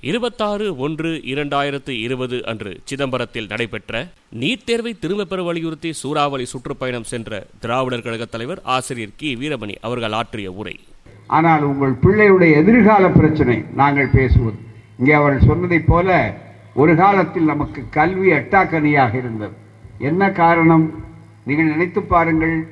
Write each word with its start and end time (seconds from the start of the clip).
இருபத்தாறு 0.00 0.76
ஒன்று 0.76 1.08
இரண்டாயிரத்து 1.08 1.90
இருபது 1.90 2.46
அன்று 2.46 2.80
சிதம்பரத்தில் 2.84 3.46
நடைபெற்ற 3.48 4.06
நீட் 4.38 4.64
தேர்வை 4.64 4.98
திரும்பப் 4.98 5.28
பெற 5.28 5.42
வலியுறுத்தி 5.42 5.92
சூறாவளி 5.92 6.44
சுற்றுப்பயணம் 6.44 7.04
சென்ற 7.04 7.46
திராவிடர் 7.60 8.02
கழகத் 8.02 8.30
தலைவர் 8.30 8.60
ஆசிரியர் 8.62 9.10
கி. 9.16 9.36
வீரமணி 9.36 9.74
அவர்கள் 9.80 10.12
ஆற்றிய 10.12 10.52
உரை. 10.52 10.80
ஆனால் 11.26 11.62
உங்கள் 11.62 11.92
பிள்ளையுடைய 11.92 12.54
எதிர்கால 12.54 13.08
பிரச்சனை 13.08 13.64
நாங்கள் 13.74 14.08
பேசுவது. 14.08 14.56
இங்கே 14.98 15.12
அவர்கள் 15.12 15.48
சொன்னதைப் 15.48 15.86
போல 15.86 16.38
ஒரு 16.74 16.96
காலத்தில் 16.96 17.44
நமக்கு 17.44 17.84
கல்வி 17.90 18.32
எட்டாக்கனியாக 18.32 19.14
இருந்தது. 19.14 19.52
என்ன 19.98 20.30
காரணம்? 20.30 21.04
நீங்கள் 21.44 21.66
நினைத்து 21.66 22.02
பாருங்கள். 22.02 22.66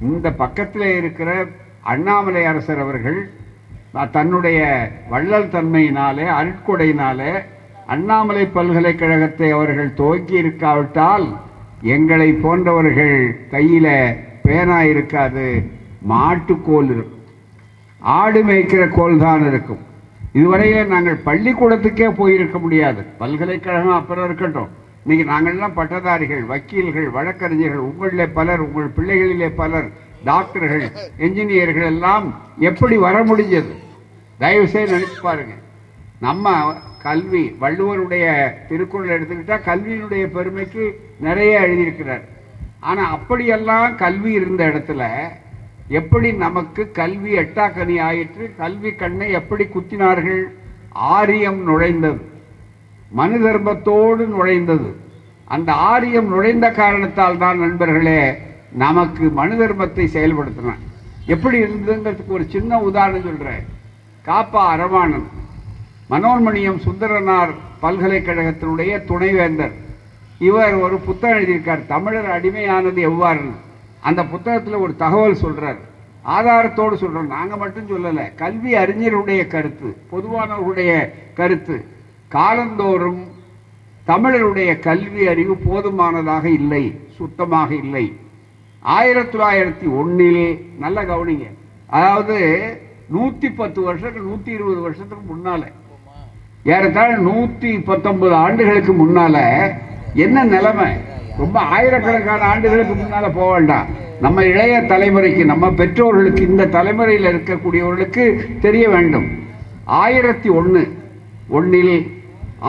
இந்த 0.00 0.30
பக்கத்தில் 0.30 0.96
இருக்கிற 0.96 1.46
அண்ணாமலை 1.80 2.44
அரசர் 2.44 2.78
அவர்கள் 2.78 3.30
தன்னுடைய 4.02 4.90
வள்ளல் 5.10 5.50
தன்மையினாலே 5.50 6.26
அருட்கொடையினாலே 6.38 7.42
அண்ணாமலை 7.86 8.46
பல்கலைக்கழகத்தை 8.46 9.50
அவர்கள் 9.50 9.94
துவக்கி 9.94 10.36
இருக்காவிட்டால் 10.36 11.26
எங்களை 11.82 12.32
போன்றவர்கள் 12.32 13.48
கையில் 13.50 14.16
பேனா 14.42 14.82
இருக்காது 14.82 15.64
மாட்டுக்கோல் 16.08 16.90
இருக்கும் 16.94 17.20
ஆடு 18.00 18.42
மேய்க்கிற 18.44 18.88
கோல் 18.88 19.18
தான் 19.18 19.46
இருக்கும். 19.46 19.82
இதுவரையில 20.34 20.86
நாங்கள் 20.86 21.22
பள்ளிக்கூடத்துக்கே 21.26 22.08
போயிருக்க 22.08 22.58
முடியாது. 22.58 23.04
பல்கலைக்கழகம் 23.18 23.98
அப்புறம் 23.98 24.24
இருக்கட்டும். 24.24 24.68
இன்னைக்கு 25.04 25.24
நாங்கள்லாம் 25.32 25.76
பட்டதாரிகள் 25.78 26.42
வக்கீல்கள் 26.42 27.10
வழக்கறிஞர்கள் 27.10 27.86
உங்களிலே 27.88 28.26
பலர் 28.32 28.60
உங்கள் 28.60 28.94
பிள்ளைகளிலே 28.96 29.48
பலர் 29.54 29.88
டாக்டர்கள் 30.24 30.84
என்ஜினியர்கள் 31.18 31.84
எல்லாம் 31.84 32.34
எப்படி 32.58 32.96
வர 32.96 33.24
முடிஞ்சது? 33.24 33.72
தயவு 34.42 34.66
செய்து 34.68 34.96
நினைச்சு 34.96 35.20
பாருங்க. 35.22 35.54
நம்ம 36.20 36.52
கல்வி 37.06 37.42
வள்ளுவருடைய 37.62 38.26
திருக்குறள் 38.68 39.14
எடுத்துக்கிட்டா 39.16 39.56
கல்வியினுடைய 39.70 40.24
பெருமைக்கு 40.36 40.84
நிறைய 41.26 41.52
எழுதியிருக்கிறார். 41.66 42.24
ஆனால் 42.80 43.12
அப்படியெல்லாம் 43.16 43.96
கல்வி 43.96 44.32
இருந்த 44.32 44.62
இடத்துல 44.70 45.02
எப்படி 46.00 46.28
நமக்கு 46.44 46.82
கல்வி 47.00 47.32
எட்டாக்கனி 47.38 47.96
ஆயிற்று 48.00 48.44
கல்வி 48.56 48.90
கண்ணை 48.92 49.26
எப்படி 49.38 49.64
குத்தினார்கள்? 49.64 50.44
ஆரியம் 50.92 51.60
நுழைந்தது. 51.68 52.22
மனு 53.18 53.38
தர்மத்தோடு 53.46 54.24
நுழைந்தது. 54.36 54.90
அந்த 55.54 55.70
ஆரியம் 55.72 56.28
நுழைந்த 56.28 56.66
காரணத்தால் 56.80 57.38
தான் 57.38 57.58
நண்பர்களே 57.58 58.20
நமக்கு 58.84 59.24
மனு 59.38 59.54
தர்மத்தை 59.60 60.06
செயல்படுத்தினான் 60.16 60.82
எப்படி 61.34 61.56
இருந்ததுங்கிறதுக்கு 61.62 62.36
ஒரு 62.38 62.46
சின்ன 62.54 62.80
உதாரணம் 62.88 63.26
சொல்றேன். 63.28 63.64
காப்பா 64.26 64.60
அரவாணன் 64.74 65.24
மனோன்மணியம் 66.10 66.78
சுந்தரனார் 66.84 67.50
பல்கலைக்கழகத்தினுடைய 67.82 69.04
துணைவேந்தர். 69.04 69.74
இவர் 70.38 70.74
ஒரு 70.74 70.96
புத்தகம் 70.98 71.38
எழுதியிருக்கார் 71.38 71.86
தமிழர் 71.86 72.30
அடிமையானது 72.36 73.00
எவ்வாறு 73.10 73.50
அந்த 74.00 74.24
புத்தகத்தில் 74.24 74.74
ஒரு 74.74 74.96
தகவல் 74.96 75.42
சொல்றார். 75.42 75.80
ஆதாரத்தோடு 76.36 76.96
சொல்றோம் 77.02 77.32
நாங்கள் 77.34 77.58
மட்டும் 77.58 77.90
சொல்லலை 77.90 78.34
கல்வி 78.34 78.74
அறிஞருடைய 78.74 79.46
கருத்து 79.46 79.96
பொதுவானவர்களுடைய 80.12 81.10
கருத்து. 81.34 81.76
காலந்தோறும் 82.28 83.22
தமிழருடைய 84.06 84.78
கல்வி 84.78 85.26
அறிவு 85.26 85.56
போதுமானதாக 85.56 86.48
இல்லை 86.50 87.00
சுத்தமாக 87.16 87.74
இல்லை. 87.74 88.06
ஆயிரத்தி 88.80 89.38
தொள்ளாயிரத்தி 89.38 89.96
ஒன்றில் 89.96 90.44
நல்ல 90.78 91.04
கவனிங்க. 91.04 91.46
அதாவது 91.86 92.38
நூத்தி 93.12 93.48
பத்து 93.56 93.80
வருஷத்துக்கு 93.82 94.28
நூத்தி 94.28 94.50
இருபது 94.58 94.80
வருஷத்துக்கு 94.80 95.24
முன்னால. 95.32 95.62
ஏறத்தாழ 96.64 97.16
நூத்தி 97.16 97.70
பத்தொன்பது 97.84 98.34
ஆண்டுகளுக்கு 98.34 98.92
முன்னால 98.92 99.36
என்ன 100.14 100.44
நிலைமை? 100.44 100.88
ரொம்ப 101.38 101.60
ஆயிரக்கணக்கான 101.60 102.42
ஆண்டுகளுக்கு 102.44 102.94
முன்னால 102.94 103.30
போக 103.34 103.48
வேண்டாம். 103.52 103.86
நம்ம 104.20 104.44
இளைய 104.44 104.80
தலைமுறைக்கு 104.80 105.44
நம்ம 105.44 105.70
பெற்றோர்களுக்கு 105.70 106.42
இந்த 106.46 106.66
தலைமுறையில் 106.66 107.30
இருக்கக்கூடியவர்களுக்கு 107.32 108.24
தெரிய 108.60 108.88
வேண்டும். 108.88 109.26
ஆயிரத்தி 109.84 110.48
ஒன்று 110.48 110.82
ஒன்னில் 111.48 111.96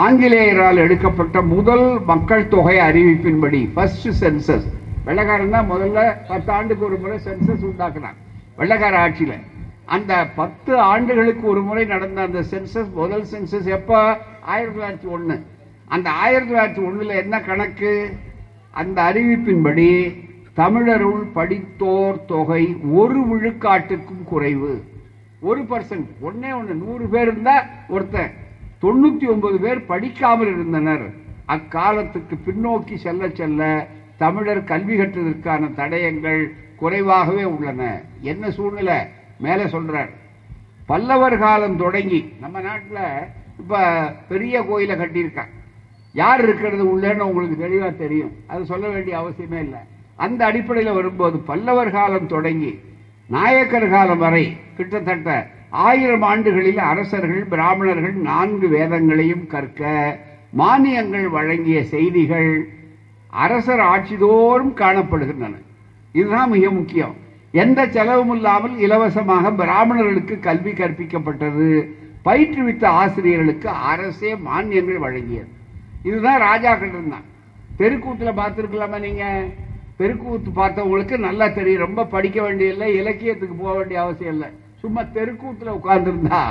ஆங்கிலேயரால் 0.06 0.84
எடுக்கப்பட்ட 0.86 1.42
முதல் 1.42 1.86
மக்கள் 2.12 2.48
தொகை 2.48 2.78
அறிவிப்பின்படி 2.78 3.62
ஃபர்ஸ்ட் 3.74 4.24
சென்சஸ் 4.24 4.66
வெள்ளக்காரன் 5.06 5.56
தான் 5.58 5.72
முதல்ல 5.72 6.00
பத்து 6.28 6.52
ஆண்டுக்கு 6.52 6.86
ஒரு 6.86 6.98
முறை 6.98 7.18
சென்சஸ் 7.26 7.68
உண்டாக்குனாங்க 7.72 8.20
வெள்ளக்கார 8.58 8.96
ஆட்சியில். 9.06 9.38
அந்த 9.86 10.28
பத்து 10.36 10.80
ஆண்டுகளுக்கு 10.80 11.48
ஒரு 11.48 11.62
முறை 11.62 11.86
நடந்த 11.86 12.22
அந்த 12.22 12.44
சென்சஸ் 12.52 12.92
முதல் 12.94 13.26
சென்சஸ் 13.32 13.66
எப்போ? 13.66 14.18
ஆயிரத்தி 14.42 14.80
தொள்ளாயிரத்தி 14.80 15.12
ஒன்று. 15.12 15.46
அந்த 15.86 16.10
ஆயிரத்தி 16.10 16.54
தொள்ளாயிரத்தி 16.54 16.86
ஒன்றில் 16.86 17.10
என்ன 17.10 17.42
கணக்கு? 17.42 18.18
அந்த 18.72 19.02
அறிவிப்பின்படி 19.02 20.16
தமிழருள் 20.56 21.32
படித்தோர் 21.34 22.26
தொகை 22.26 22.78
ஒரு 22.92 23.20
விழுக்காட்டுக்கும் 23.20 24.24
குறைவு. 24.24 24.84
ஒரு 25.40 25.62
பர்சன்ட் 25.62 26.06
ஒன்னே 26.22 26.56
ஒன்று 26.56 26.76
நூறு 26.76 27.08
பேர் 27.08 27.28
இருந்தால் 27.28 27.66
ஒருத்தன். 27.88 28.32
தொண்ணூற்றி 28.82 29.28
ஒன்பது 29.28 29.60
பேர் 29.60 29.86
படிக்காமல் 29.86 30.48
இருந்தனர். 30.48 31.10
அக்காலத்துக்கு 31.48 32.38
பின்னோக்கி 32.46 32.96
செல்ல 32.96 33.30
செல்ல 33.30 33.88
தமிழர் 34.18 34.64
கல்வி 34.64 34.98
கற்றதற்கான 34.98 35.74
தடயங்கள் 35.74 36.52
குறைவாகவே 36.76 37.44
உள்ளன. 37.44 38.02
என்ன 38.22 38.52
சூழ்நிலை? 38.52 39.10
மேலே 39.40 39.64
சொல்றார். 39.64 40.10
பல்லவர் 40.86 41.38
காலம் 41.38 41.78
தொடங்கி 41.78 42.34
நம்ம 42.40 42.62
நாட்டில் 42.62 43.06
இப்ப 43.60 43.78
பெரிய 44.28 44.64
கோயிலை 44.64 44.96
கட்டியிருக்காங்க 44.96 45.54
யார் 46.14 46.42
இருக்கிறது 46.44 46.84
உள்ளேன்னு 46.98 47.28
உங்களுக்கு 47.30 47.58
தெளிவா 47.66 47.96
தெரியும். 47.96 48.32
அது 48.48 48.66
சொல்ல 48.66 48.88
வேண்டிய 48.88 49.20
அவசியமே 49.20 49.60
இல்லை. 49.60 49.80
அந்த 50.16 50.46
அடிப்படையில் 50.46 50.94
வரும்போது 50.94 51.38
பல்லவர் 51.40 51.92
காலம் 51.92 52.28
தொடங்கி 52.28 52.80
நாயக்கர் 53.28 53.90
காலம் 53.90 54.18
வரை 54.18 54.58
கிட்டத்தட்ட 54.76 55.50
ஆயிரம் 55.70 56.22
ஆண்டுகளில் 56.22 56.78
அரசர்கள் 56.78 57.44
பிராமணர்கள் 57.44 58.14
நான்கு 58.14 58.68
வேதங்களையும் 58.68 59.48
கற்க 59.48 59.84
மானியங்கள் 60.58 61.28
வழங்கிய 61.30 61.84
செய்திகள் 61.84 62.70
அரசர் 63.30 63.80
ஆட்சிதோறும் 63.80 64.74
காணப்படுகின்றன. 64.76 65.56
இதுதான் 66.14 66.50
மிக 66.50 66.70
முக்கியம். 66.70 67.16
எந்த 67.62 67.80
செலவும் 67.96 68.34
இல்லாமல் 68.36 68.74
இலவசமாக 68.86 69.52
பிராமணர்களுக்கு 69.60 70.36
கல்வி 70.48 70.72
கற்பிக்கப்பட்டது. 70.72 71.68
பயிற்றுவித்த 72.28 72.84
ஆசிரியர்களுக்கு 73.02 73.70
அரசே 73.92 74.32
மானியங்கள் 74.48 75.04
வழங்கியது. 75.06 75.50
இதுதான் 76.08 76.40
ராஜாக்கள் 76.48 76.94
இருந்தான் 76.96 77.26
தெருக்கூத்தில் 77.80 78.40
பார்த்துருக்கலாமா 78.42 78.98
நீங்கள் 79.06 79.48
தெருக்கூத்து 80.00 80.50
பார்த்தவங்களுக்கு 80.60 81.16
நல்லா 81.28 81.48
தெரியும். 81.58 81.84
ரொம்ப 81.86 82.06
படிக்க 82.16 82.38
வேண்டியதில்லை 82.46 82.90
இலக்கியத்துக்கு 83.02 83.56
போக 83.64 83.74
வேண்டிய 83.78 84.00
அவசியம் 84.04 84.34
இல்லை. 84.36 84.50
சும்மா 84.82 85.02
தெருக்கூத்தில் 85.18 85.78
உட்கார்ந்துருந்தா 85.80 86.42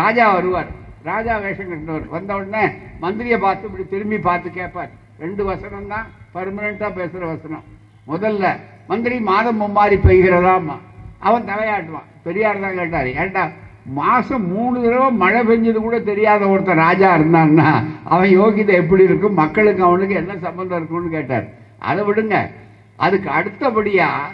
ராஜா 0.00 0.26
வருவார். 0.36 0.70
ராஜா 1.10 1.34
வேஷம் 1.44 1.70
கட்டினவர். 1.70 2.06
வந்த 2.16 2.34
உடனே 2.40 2.64
மந்திரியை 3.02 3.38
பார்த்து 3.46 3.68
இப்படி 3.68 3.86
திரும்பி 3.94 4.18
பார்த்து 4.28 4.50
கேட்பார். 4.60 4.92
ரெண்டு 5.24 5.42
வசனம் 5.50 5.90
தான். 5.94 6.06
பர்மனண்ட்டாக 6.34 6.92
பேசுகிற 7.00 7.24
வசனம். 7.34 7.64
முதல்ல 8.08 8.56
மந்திரி 8.88 9.20
மாதம் 9.20 9.60
மும்மாறி 9.60 9.96
பெய்கிறதாமா. 9.96 10.78
அவன் 11.18 11.44
தலையாட்டுவான். 11.44 12.08
பெரியார் 12.22 12.60
தான் 12.60 12.74
கேட்டார். 12.74 13.12
ஏண்டா 13.12 13.50
மாதம் 13.86 14.46
மூணு 14.46 14.82
தடவை 14.82 15.10
மழை 15.10 15.46
பெஞ்சது 15.46 15.74
கூட 15.74 16.00
தெரியாத 16.00 16.48
ஒருத்தன் 16.48 16.76
ராஜா 16.76 17.16
இருந்தான்னா 17.16 17.84
அவன் 18.04 18.40
யோகிதை 18.40 18.68
எப்படி 18.68 19.04
இருக்கும்? 19.04 19.34
மக்களுக்கு 19.34 19.82
அவனுக்கு 19.82 20.14
என்ன 20.14 20.36
சம்பந்தம் 20.38 20.78
இருக்கும்னு 20.78 21.10
கேட்டார். 21.10 21.44
அதை 21.78 22.04
விடுங்க. 22.04 22.50
அதுக்கு 22.96 23.30
அடுத்தபடியாக 23.30 24.30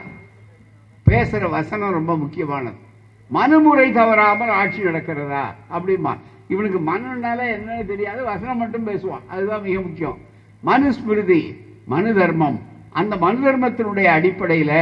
பேசுகிற 1.04 1.48
வசனம் 1.48 1.92
ரொம்ப 1.92 2.16
முக்கியமானது. 2.16 2.76
மனுமுறை 3.28 3.92
தவறாமல் 3.92 4.48
ஆட்சி 4.48 4.82
நடக்கிறதா? 4.82 5.42
அப்படிமா 5.72 6.16
இவனுக்கு 6.48 6.78
மனுனால 6.78 7.40
என்னன்னு 7.56 7.86
தெரியாது. 7.86 8.24
வசனம் 8.24 8.56
மட்டும் 8.56 8.86
பேசுவான். 8.86 9.26
அதுதான் 9.28 9.62
மிக 9.62 9.80
முக்கியம். 9.80 10.18
மனுஸ்மிருதி 10.66 11.56
மனு 11.86 12.14
தர்மம் 12.14 12.60
அந்த 12.92 13.16
மனு 13.16 13.40
தர்மத்தினுடைய 13.46 14.08
அடிப்படையில் 14.18 14.78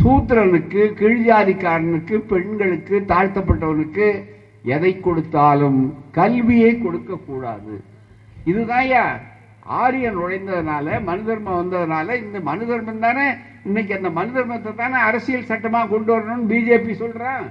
சூத்திரனுக்கு 0.00 0.82
கீழ்ஜாதிக்காரனுக்கு 1.00 2.16
பெண்களுக்கு 2.30 2.96
தாழ்த்தப்பட்டவனுக்கு 3.08 4.06
எதை 4.64 5.00
கொடுத்தாலும் 5.00 5.80
கல்வியை 6.10 6.78
கொடுக்கக்கூடாது 6.78 7.74
இதுதான்யா 8.46 9.04
ஆரியன் 9.80 10.16
நுழைந்ததுனால 10.16 11.00
மனு 11.00 11.22
தர்மம் 11.24 11.58
வந்ததுனால 11.60 12.16
இந்த 12.16 12.40
மனு 12.40 12.66
தர்மம் 12.66 12.98
தானே? 12.98 13.26
இன்னைக்கு 13.64 13.92
அந்த 13.94 14.10
மனு 14.10 14.30
தர்மத்தை 14.36 14.74
தானே 14.74 14.98
அரசியல் 15.00 15.50
சட்டமாக 15.50 15.88
கொண்டு 15.88 16.10
வரணும்னு 16.12 16.48
பிஜேபி 16.52 16.92
சொல்கிறான் 16.92 17.44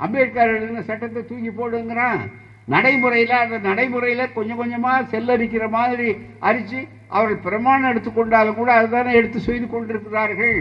அம்பேத்கர் 0.00 0.54
எழுதின 0.54 0.82
சட்டத்தை 0.82 1.22
தூக்கி 1.24 1.50
போடுங்கிறான். 1.50 2.20
நடைமுறையில் 2.64 3.34
அந்த 3.40 3.58
நடைமுறையில் 3.58 4.32
கொஞ்சம் 4.32 4.56
கொஞ்சமாக 4.56 5.08
செல்லரிக்கிற 5.12 5.70
மாதிரி 5.70 6.08
அரிச்சு 6.40 6.80
அவர்கள் 7.10 7.44
பிரமாணம் 7.46 7.90
எடுத்துக்கொண்டாலும் 7.90 8.58
கூட 8.60 8.70
அதுதானே 8.78 9.12
எடுத்து 9.20 9.38
செய்து 9.40 9.66
கொண்டிருக்கிறார்கள். 9.68 10.58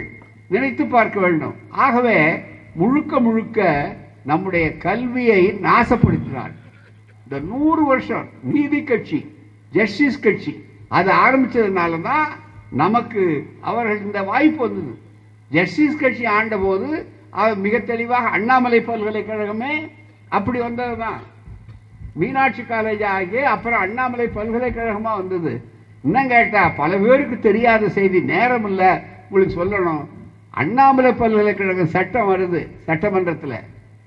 நினைத்து 0.54 0.84
பார்க்க 0.86 1.18
வேண்டும். 1.20 1.56
ஆகவே 1.86 2.18
முழுக்க 2.82 3.20
முழுக்க 3.26 3.68
நம்முடைய 4.30 4.66
கல்வியை 4.86 5.42
நாசப்படுத்தினார். 5.68 6.54
இந்த 7.24 7.40
நூறு 7.52 7.84
வருஷம் 7.86 8.28
நீதி 8.54 8.80
கட்சி 8.84 9.20
ஜஸ்டிஸ் 9.78 10.24
கட்சி 10.26 10.54
அது 10.98 11.10
ஆரம்பிச்சதுனால 11.26 12.02
தான் 12.02 12.30
நமக்கு 12.82 13.24
அவர்கள் 13.70 14.04
இந்த 14.08 14.20
வாய்ப்பு 14.32 14.62
வந்தது. 14.66 14.94
ஜஸ்டிஸ் 15.52 16.02
கட்சி 16.02 16.26
ஆண்ட 16.38 16.56
போது 16.58 16.90
அவர் 17.40 17.58
மிக 17.66 17.76
தெளிவாக 17.92 18.30
அண்ணாமலை 18.36 18.80
பல்கலைக்கழகமே 18.90 19.74
அப்படி 20.38 20.60
வந்ததுதான். 20.60 21.22
மீனாட்சி 22.20 22.64
காலேஜ் 22.72 23.04
ஆகி 23.16 23.42
அப்புறம் 23.54 23.84
அண்ணாமலை 23.86 24.28
பல்கலைக்கழகமாக 24.38 25.20
வந்தது. 25.22 25.54
இன்னும் 26.04 26.28
கேட்டால் 26.28 26.74
பல 26.78 26.98
பேருக்கு 26.98 27.40
தெரியாத 27.40 27.90
செய்தி 27.90 28.22
நேரம் 28.22 28.66
இல்லை 28.66 28.88
உங்களுக்கு 29.30 29.66
சொல்லணும். 29.66 30.06
அண்ணாமலை 30.50 31.14
பல்கலைக்கழக 31.14 31.86
சட்டம் 31.86 32.30
வருது 32.30 32.68
சட்டமன்றத்தில். 32.80 33.60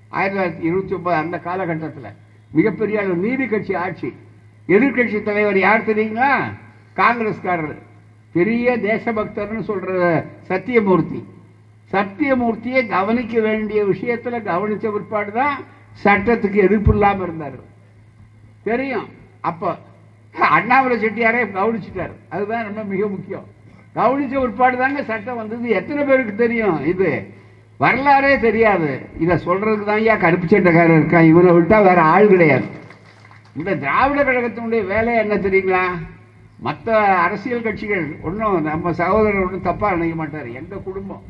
ஆயிரத்தி 0.09 0.41
தொள்ளாயிரத்தி 0.41 0.69
இருபத்தி 0.69 0.95
ஒன்பது 0.95 1.17
அந்த 1.17 1.39
காலகட்டத்தில். 1.39 2.13
மிகப்பெரிய 2.51 3.01
அளவு 3.01 3.17
நீதி 3.17 3.47
கட்சி 3.47 3.75
ஆட்சி. 3.75 4.13
எதிர்க்கட்சி 4.69 5.23
தலைவர் 5.23 5.59
யார் 5.59 5.89
தெரியுங்களா? 5.89 6.43
காங்கிரஸ்காரர். 6.97 7.79
பெரிய 8.33 8.79
தேசபக்தர்னு 8.79 9.63
சொல்ற 9.69 10.25
சத்தியமூர்த்தி. 10.49 11.25
சத்தியமூர்த்தியை 11.93 12.89
கவனிக்க 12.89 13.41
வேண்டிய 13.41 13.85
விஷயத்துல 13.85 14.43
கவனிச்ச 14.43 14.93
பிற்பாடு 14.93 15.33
தான் 15.33 15.59
சட்டத்துக்கு 16.05 16.55
எதிர்ப்பு 16.55 16.93
இல்லாமல் 16.93 17.23
இருந்தார். 17.23 17.59
தெரியும். 18.63 19.09
அப்போ 19.41 19.79
அண்ணாமலை 20.51 20.97
செட்டியாரே 20.97 21.43
கவனிச்சுட்டார். 21.45 22.11
அதுதான் 22.29 22.65
ரொம்ப 22.65 22.83
மிக 22.83 23.09
முக்கியம். 23.09 23.45
கவனிச்ச 23.95 24.37
உட்பாடு 24.37 24.77
தாங்க 24.77 25.03
சட்டம் 25.03 25.37
வந்தது. 25.37 25.69
எத்தனை 25.69 26.05
பேருக்கு 26.05 26.35
தெரியும் 26.35 26.85
இது? 26.85 27.35
வரலாறே 27.79 28.39
தெரியாது. 28.39 29.01
இதை 29.19 29.37
சொல்றதுக்கு 29.37 29.85
தான் 29.85 29.97
ஐயா 29.97 30.17
கருப்பு 30.17 30.47
சட்டைக்காரர் 30.47 31.03
இருக்கான். 31.03 31.23
இவனை 31.23 31.51
விட்டா 31.51 31.83
வேற 31.83 32.03
ஆள் 32.03 32.27
கிடையாது. 32.27 32.65
இந்த 33.57 33.77
திராவிட 33.77 34.23
கழகத்தினுடைய 34.23 34.87
வேலை 34.87 35.17
என்ன 35.17 35.35
தெரியுங்களா? 35.35 35.83
மற்ற 36.59 36.99
அரசியல் 36.99 37.63
கட்சிகள் 37.63 38.17
ஒன்றும் 38.23 38.63
நம்ம 38.63 38.93
சகோதரர் 38.93 39.45
ஒன்றும் 39.45 39.65
தப்பாக 39.65 39.91
நினைக்க 39.91 40.17
மாட்டார். 40.17 40.47
எந்த 40.47 40.77
குடும்பம்? 40.77 41.23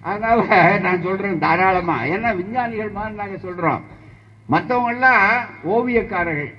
அதனால 0.00 0.78
நான் 0.78 1.02
சொல்றேன் 1.02 1.38
தாராளமாக 1.38 2.06
ஏன்னா 2.06 2.36
விஞ்ஞானிகள் 2.36 2.90
மாதிரி 2.90 3.14
நாங்கள் 3.14 3.40
சொல்றோம். 3.42 3.80
மற்றவங்க 4.50 5.06
ஓவியக்காரர்கள். 5.68 6.54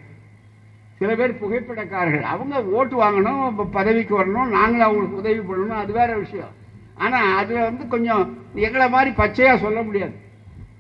சில 1.00 1.12
பேர் 1.20 1.40
புகைப்படக்காரர்கள். 1.42 2.26
அவங்க 2.34 2.64
ஓட்டு 2.78 2.96
வாங்கணும் 3.04 3.44
பதவிக்கு 3.78 4.14
வரணும் 4.22 4.54
நாங்களும் 4.58 4.88
அவங்களுக்கு 4.88 5.22
உதவி 5.22 5.42
பண்ணணும் 5.50 5.82
அது 5.84 5.92
வேற 6.00 6.12
விஷயம். 6.24 6.54
ஆனா 7.04 7.20
அதுல 7.42 7.64
வந்து 7.70 7.84
கொஞ்சம் 7.94 8.24
எங்களை 8.66 8.88
மாதிரி 8.96 9.12
பச்சையா 9.22 9.54
சொல்ல 9.66 9.80
முடியாது. 9.88 10.16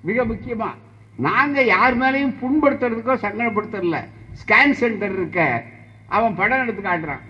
மிக 0.07 0.23
முக்கியமா 0.31 0.69
நாங்க 1.27 1.61
யார் 1.75 1.95
மேலேயும் 2.01 2.35
புண்படுத்துறதுக்கோ 2.41 3.15
சங்கடப்படுத்தல 3.25 3.99
ஸ்கேன் 4.41 4.77
சென்டர் 4.81 5.15
இருக்க 5.19 5.39
அவன் 6.17 6.37
படம் 6.39 6.61
எடுத்து 6.63 6.81
காட்டுறான். 6.83 7.23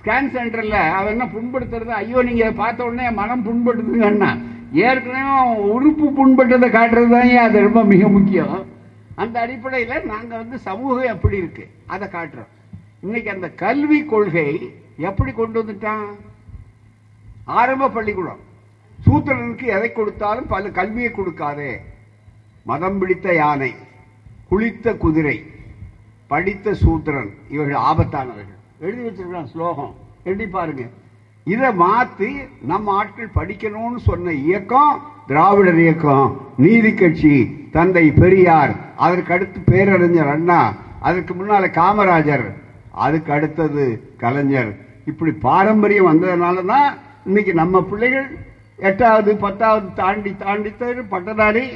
ஸ்கேன் 0.00 0.30
சென்டர்ல 0.34 0.76
அவன் 0.98 1.12
என்ன 1.14 1.24
புண்படுத்துறது 1.34 1.92
ஐயோ 2.00 2.22
நீங்க 2.28 2.42
இதை 2.44 2.54
பார்த்த 2.60 2.86
உடனே 2.88 3.04
என் 3.10 3.20
மனம் 3.22 3.46
புண்படுத்துங்கன்னா 3.48 4.30
ஏற்கனவே 4.86 5.32
உறுப்பு 5.74 6.06
புண்பட்டதை 6.18 6.68
காட்டுறது 6.76 7.10
தான் 7.16 7.34
அது 7.46 7.66
ரொம்ப 7.68 7.80
மிக 7.92 8.08
முக்கியம். 8.16 8.54
அந்த 9.14 9.46
அடிப்படையில 9.46 10.04
நாங்கள் 10.04 10.38
வந்து 10.38 10.58
சமூகம் 10.58 11.12
எப்படி 11.14 11.36
இருக்கு? 11.36 11.68
அதை 11.86 12.08
காட்டுறோம். 12.08 12.46
இன்னைக்கு 13.00 13.30
அந்த 13.30 13.50
கல்வி 13.50 14.04
கொள்கை 14.04 14.74
எப்படி 14.96 15.32
கொண்டு 15.32 15.64
வந்துட்டான்? 15.64 16.04
ஆரம்ப 17.44 17.88
பள்ளிக்கூடம். 17.88 18.38
சூத்திரனுக்கு 19.06 19.62
எதை 19.62 19.92
கொடுத்தாலும் 19.92 20.46
பல 20.46 20.70
கல்வியை 20.70 21.10
கொடுக்காதே. 21.10 21.76
மதம் 22.62 22.98
பிடித்த 22.98 23.34
யானை 23.34 23.74
குளித்த 24.50 24.96
குதிரை 24.96 25.50
படித்த 26.26 26.74
சூத்திரன் 26.74 27.34
இவர்கள் 27.48 27.80
ஆபத்தானவர்கள். 27.80 28.60
எழுதி 28.78 29.08
வச்சிருக்கான் 29.08 29.44
ஸ்லோகம். 29.44 29.94
எழுதி 30.24 30.46
பாருங்க? 30.46 30.82
இதை 31.44 31.68
மாத்தி 31.68 32.48
நம்ம 32.62 32.92
ஆட்கள் 32.92 33.30
படிக்கணும்னு 33.34 33.96
சொன்ன 33.96 34.32
இயக்கம் 34.32 35.02
திராவிடர் 35.26 35.78
இயக்கம் 35.78 36.40
நீதி 36.56 36.94
கட்சி 36.94 37.68
தந்தை 37.70 38.10
பெரியார் 38.10 38.91
அதற்கு 38.96 39.32
அடுத்து 39.32 39.60
பேரறிஞர் 39.60 40.28
அண்ணா 40.28 40.74
அதற்கு 41.00 41.34
முன்னால 41.34 41.70
காமராஜர் 41.70 42.46
அதுக்கு 42.90 43.32
அடுத்தது 43.32 44.14
கலைஞர். 44.16 44.72
இப்படி 45.04 45.32
பாரம்பரியம் 45.32 46.08
வந்ததுனால 46.10 46.64
தான் 46.64 46.98
இன்னைக்கு 47.24 47.54
நம்ம 47.54 47.82
பிள்ளைகள் 47.82 48.28
எட்டாவது 48.76 49.36
பத்தாவது 49.36 49.92
தாண்டி 49.94 50.36
தாண்டி 50.36 50.72
பட்டதாரி. 51.08 51.66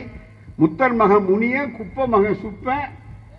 முத்தன் 0.59 0.97
மகன் 0.97 1.25
முனிய 1.25 1.57
குப்ப 1.79 2.07
மகன் 2.07 2.39
சுப்ப 2.43 2.75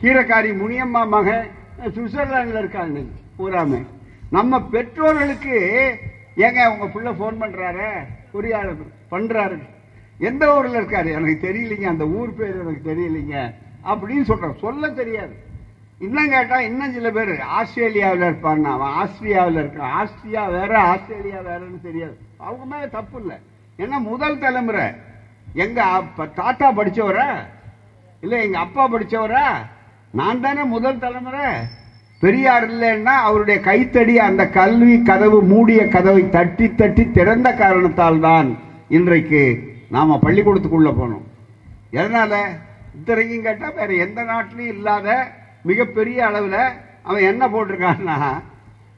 கீரைக்காரி 0.02 0.50
முனியம்மா 0.62 1.08
மகன் 1.08 1.48
சுவிட்சர்லாந்துல 1.96 2.58
இருக்காங்க 2.58 3.00
பூராமே. 3.38 3.86
நம்ம 4.30 4.62
பெற்றோர்களுக்கு 4.62 5.56
ஏங்க 6.36 6.72
உங்க 6.74 6.86
பிள்ளை 6.88 7.12
ஃபோன் 7.12 7.42
பண்றாரு? 7.42 7.90
பொறியாளர் 8.34 8.84
பண்றாரு. 9.12 9.58
எந்த 10.18 10.56
ஊர்ல 10.56 10.82
இருக்காரு? 10.82 11.10
எனக்கு 11.12 11.48
தெரியலைங்க 11.48 11.84
அந்த 11.84 12.08
ஊர் 12.08 12.36
பேர் 12.36 12.62
எனக்கு 12.62 12.90
தெரியலைங்க. 12.92 13.54
அப்படின்னு 13.88 14.22
சொல்கிறான் 14.22 14.58
சொல்ல 14.58 14.90
தெரியாது. 14.90 15.36
இன்னும் 16.00 16.30
கேட்டா 16.30 16.60
இன்னும் 16.62 16.94
சில 16.94 17.12
பேர் 17.12 17.42
ஆஸ்திரேலியாவில் 17.42 18.22
இருப்பாங்க 18.22 18.62
அவன் 18.62 18.94
ஆஸ்திரியாவில் 19.02 19.60
இருக்கான். 19.62 19.92
ஆஸ்திரியா 20.00 20.46
வேற 20.52 20.80
ஆஸ்திரேலியா 20.80 21.40
வேறன்னு 21.40 21.82
தெரியாது. 21.82 22.18
அவங்க 22.38 22.66
மேலே 22.66 22.90
தப்பு 22.90 23.20
இல்லை. 23.20 23.38
ஏன்னா 23.78 23.98
முதல் 24.02 24.40
தலைமுறை. 24.40 24.86
எங்க 25.54 25.84
அப்பா 25.84 26.28
தாத்தா 26.36 26.72
படித்தவரா 26.72 27.30
இல்லை 28.22 28.44
எங்க 28.44 28.60
அப்பா 28.60 28.92
படிச்சவரா? 28.92 29.48
நான் 30.12 30.42
தானே 30.42 30.64
முதல் 30.64 31.00
தலைமுறை. 31.00 31.46
பெரியார் 32.20 32.72
இல்லைன்னா 32.72 33.16
அவருடைய 33.30 33.60
கைத்தடி 33.60 34.20
அந்த 34.20 34.50
கல்வி 34.50 35.02
கதவு 35.02 35.44
மூடிய 35.44 35.88
கதவை 35.88 36.30
தட்டி 36.30 36.76
தட்டி 36.76 37.12
திறந்த 37.12 37.54
காரணத்தால் 37.54 38.20
தான் 38.20 38.58
இன்றைக்கு 38.88 39.42
நாம 39.90 40.20
பள்ளிக்கூடத்துக்குள்ள 40.24 40.94
போனோம். 41.02 41.28
எதனால? 41.92 42.36
இத்தனைக்கும் 42.98 43.42
கேட்டால் 43.42 43.74
வேற 43.74 43.94
எந்த 43.94 44.22
நாட்டிலையும் 44.24 44.74
இல்லாத 44.76 45.32
மிகப்பெரிய 45.64 46.26
அளவில் 46.26 46.60
அவன் 47.04 47.28
என்ன 47.32 47.48
போட்டிருக்கான்னா 47.48 48.16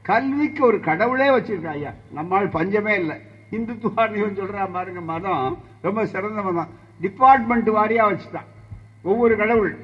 கல்விக்கு 0.02 0.66
ஒரு 0.66 0.80
கடவுளே 0.80 1.28
வச்சிருக்கான் 1.28 1.78
ஐயா. 1.78 1.92
நம்மால் 2.10 2.48
பஞ்சமே 2.48 2.94
இல்லை. 2.94 3.16
இந்துத்துவான்னு 3.50 4.16
இவன் 4.20 4.38
சொல்றான் 4.40 4.72
பாருங்க 4.72 5.00
மதம் 5.00 5.58
ரொம்ப 5.80 6.06
சிறந்த 6.06 6.42
மதம். 6.42 6.68
டிபார்ட்மெண்ட் 7.00 7.70
வாரியாக 7.70 8.10
வச்சுட்டான். 8.10 8.48
ஒவ்வொரு 9.02 9.36
கடவுள். 9.36 9.78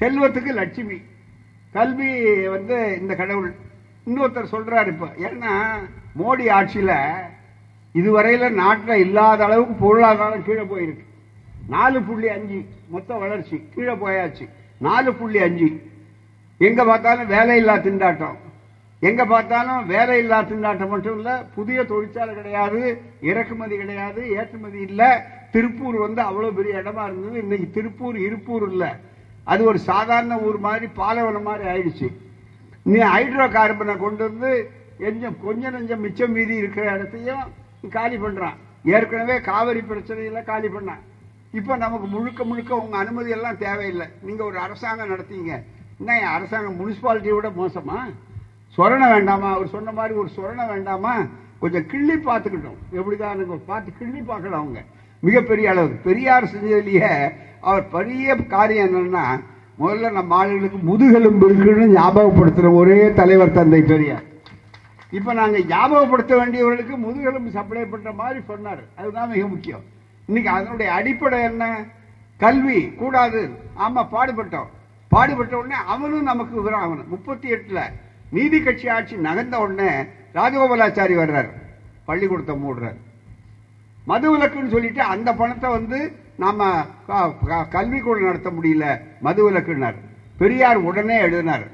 செல்வத்துக்கு 0.00 0.52
லட்சுமி. 0.60 0.98
கல்வி 1.72 2.10
வந்து 2.48 2.98
இந்த 3.00 3.14
கடவுள். 3.14 3.54
இன்னொருத்தர் 4.06 4.52
சொல்கிறார் 4.54 4.88
இப்போ 4.88 5.06
ஏன்னா 5.06 5.52
மோடி 6.18 6.50
ஆட்சியில் 6.50 6.96
இதுவரையில் 7.92 8.54
நாட்டில் 8.54 9.02
இல்லாத 9.06 9.44
அளவுக்கு 9.44 9.74
பொருளாதாரம் 9.74 10.44
கீழே 10.44 10.62
போயிருக்கு. 10.62 11.04
நாலு 11.68 12.02
புள்ளி 12.02 12.28
அஞ்சு. 12.28 12.64
மொத்த 12.88 13.14
வளர்ச்சி. 13.14 13.68
கீழே 13.74 13.92
போயாச்சு. 13.92 14.48
நாலு 14.78 15.14
புள்ளி 15.14 15.38
அஞ்சு. 15.38 15.82
எங்க 16.58 16.84
பார்த்தாலும் 16.84 17.30
வேலையில்லா 17.30 17.70
திண்டாட்டம். 17.70 18.36
எங்க 19.00 19.24
பார்த்தாலும் 19.24 19.90
வேலையில்லா 19.90 20.44
திண்டாட்டம் 20.44 20.88
மட்டும் 20.88 21.16
இல்ல 21.16 21.46
புதிய 21.54 21.84
தொழிற்சாலை 21.84 22.34
கிடையாது 22.34 23.00
இறக்குமதி 23.20 23.76
கிடையாது 23.76 24.30
ஏற்றுமதி 24.30 24.80
இல்லை. 24.80 25.06
திருப்பூர் 25.50 25.96
வந்து 25.96 26.22
அவ்வளவு 26.22 26.52
பெரிய 26.54 26.74
இடமா 26.74 27.04
இருந்தது. 27.04 27.38
இன்னைக்கு 27.38 27.70
திருப்பூர் 27.70 28.18
இருப்பூர் 28.18 28.70
இல்ல. 28.70 28.98
அது 29.44 29.64
ஒரு 29.64 29.78
சாதாரண 29.78 30.38
ஊர் 30.38 30.58
மாதிரி 30.58 30.86
பாலைவனம் 30.86 31.42
மாதிரி 31.42 31.68
ஆயிடுச்சு. 31.68 32.12
நீ 32.82 32.98
ஹைட்ரோ 32.98 33.48
கார்பனை 33.48 33.96
கொண்டு 33.96 34.24
வந்து 34.24 34.70
கொஞ்சம் 34.98 35.36
கொஞ்சம் 35.44 35.72
நெஞ்சம் 35.72 36.00
மிச்சம் 36.00 36.32
மீதி 36.32 36.56
இருக்கிற 36.56 36.92
இடத்தையும் 36.92 37.40
காலி 37.90 38.16
பண்றான். 38.16 38.56
ஏற்கனவே 38.84 39.40
காவிரி 39.40 39.80
பிரச்சனையில 39.80 40.44
காலி 40.44 40.66
பண்ணான். 40.66 40.98
இப்போ 41.58 41.76
நமக்கு 41.76 42.06
முழுக்க 42.06 42.44
முழுக்க 42.44 42.76
உங்கள் 42.76 43.00
அனுமதி 43.00 43.30
எல்லாம் 43.30 43.58
தேவையில்லை. 43.58 44.06
நீங்கள் 44.22 44.46
ஒரு 44.46 44.58
அரசாங்கம் 44.58 45.10
நடத்தீங்க. 45.10 45.52
என்ன 45.98 46.30
அரசாங்கம் 46.30 46.78
முனிசிபாலிட்டியை 46.80 47.34
விட 47.34 47.48
மோசமா? 47.48 47.98
சொரணை 48.76 49.08
வேண்டாமா? 49.12 49.52
அவர் 49.54 49.68
சொன்ன 49.74 49.92
மாதிரி 49.92 50.14
ஒரு 50.14 50.30
சொரணை 50.36 50.66
வேண்டாமா? 50.68 51.14
கொஞ்சம் 51.58 51.86
கிள்ளி 51.86 52.14
பார்த்துக்கிட்டோம். 52.14 52.80
எப்படிதான் 52.98 53.34
எனக்கு 53.34 53.60
பார்த்து 53.70 53.92
கிள்ளி 53.98 54.20
பார்க்கலாம் 54.20 54.60
அவங்க. 54.62 54.82
மிகப்பெரிய 55.20 55.70
அளவு 55.70 55.94
பெரியார் 56.08 56.50
செஞ்சதுலேயே 56.54 57.12
அவர் 57.60 57.88
பெரிய 57.96 58.36
காரியம் 58.36 58.88
என்னன்னா 58.88 59.24
முதல்ல 59.78 60.12
நம்ம 60.18 60.32
ஆளுகளுக்கு 60.40 60.82
முதுகெலும்பு 60.90 61.46
இருக்குன்னு 61.48 62.00
ஞாபகப்படுத்துகிற 62.00 62.74
ஒரே 62.82 63.12
தலைவர் 63.22 63.56
தந்தை 63.60 63.82
பெரியார். 63.82 64.26
இப்போ 65.18 65.32
நாங்கள் 65.40 65.68
ஞாபகப்படுத்த 65.76 66.34
வேண்டியவர்களுக்கு 66.42 66.96
முதுகெலும்பு 67.06 67.50
சப்ளை 67.50 67.82
பண்ணுற 67.82 68.14
மாதிரி 68.14 68.40
சொன்னார். 68.52 68.84
அதுதான் 68.96 69.32
மிக 69.34 69.46
முக்கியம். 69.46 69.84
இன்னைக்கு 70.26 70.50
அதனுடைய 70.50 70.92
அடிப்படை 70.92 71.42
என்ன? 71.42 71.84
கல்வி. 72.36 72.90
கூடாது. 72.90 73.50
ஆமா 73.78 74.06
பாடுபட்டோம். 74.12 74.66
பாடுபட்ட 75.08 75.58
உடனே 75.58 75.74
அவனும் 75.74 76.22
நமக்கு 76.22 76.56
விவரம் 76.56 76.82
அவனு 76.82 77.06
முப்பத்தி 77.06 77.50
எட்டுல 77.50 77.82
நீதி 78.30 78.62
கட்சி 78.62 78.88
ஆட்சி 78.88 79.16
நகர்ந்த 79.16 79.54
உடனே 79.54 80.04
ராஜகோபாலாச்சாரி 80.34 81.16
வர்றார். 81.16 81.48
பள்ளிக்கூடத்தை 82.04 82.56
மூடுறார். 82.56 82.96
மது 84.04 84.38
விலக்குன்னு 84.38 84.70
சொல்லிட்டு 84.70 85.02
அந்த 85.02 85.32
பணத்தை 85.32 85.70
வந்து 85.70 86.12
நாம 86.36 86.86
க- 87.06 87.64
கல்வி 87.64 87.98
கூட 87.98 88.20
நடத்த 88.20 88.50
முடியல. 88.50 89.00
மது 89.20 89.50
விலக்குனார் 89.50 89.94
பெரியார் 90.38 90.76
உடனே 90.76 91.18
எழுதினார். 91.18 91.68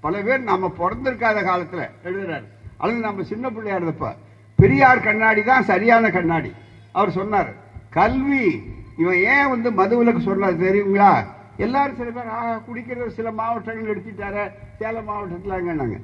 பல 0.00 0.20
பேர் 0.20 0.42
நம்ம 0.42 0.74
பிறந்திருக்காத 0.78 1.44
காலத்தில் 1.44 1.88
எழுதுறாரு. 2.04 2.44
அல்லது 2.76 3.00
நம்ம 3.00 3.22
சின்ன 3.22 3.50
பிள்ளையா 3.50 3.78
இருந்தப்ப 3.78 4.16
பெரியார் 4.56 5.00
கண்ணாடி 5.00 5.42
தான் 5.42 5.64
சரியான 5.64 6.10
கண்ணாடி. 6.10 6.52
அவர் 6.92 7.10
சொன்னார் 7.10 7.62
கல்வி. 7.94 8.62
இவன் 8.96 9.16
ஏன் 9.16 9.48
வந்து 9.48 9.70
மதுவிலக்கு 9.70 10.20
சொன்னார் 10.20 10.62
தெரியுங்களா? 10.62 11.24
எல்லாரும் 11.56 11.96
சில 11.96 12.10
பேர் 12.10 12.28
ஆ, 12.28 12.62
சில 13.08 13.30
மாவட்டங்கள் 13.30 13.96
எடுத்துட்டாரு 13.96 14.50
சேலம் 14.78 15.04
மாவட்டத்தில் 15.04 15.52
அங்கன்னாங்க 15.52 16.00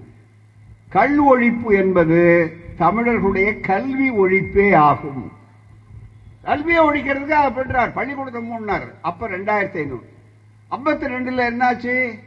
ஒழிப்பு 1.35 1.73
என்பது 1.73 2.21
தமிழர்களுடைய 2.79 3.61
கல்வி 3.61 4.11
ஒழிப்பே 4.11 4.77
ஆகும். 4.77 5.33
கல்வியை 6.43 6.85
ஒழிக்கிறதுக்கு 6.85 7.29
அதை 7.29 7.63
பண்றார். 7.63 7.93
பள்ளிக்கூடத்தை 7.93 8.43
மூணார் 8.51 8.93
அப்ப 9.01 9.29
ரெண்டாயிரத்தி 9.29 9.77
ஐநூறு. 9.77 10.09
ஐம்பத்தி 10.71 11.13
ரெண்டுல 11.13 11.43
என்னாச்சு? 11.53 12.19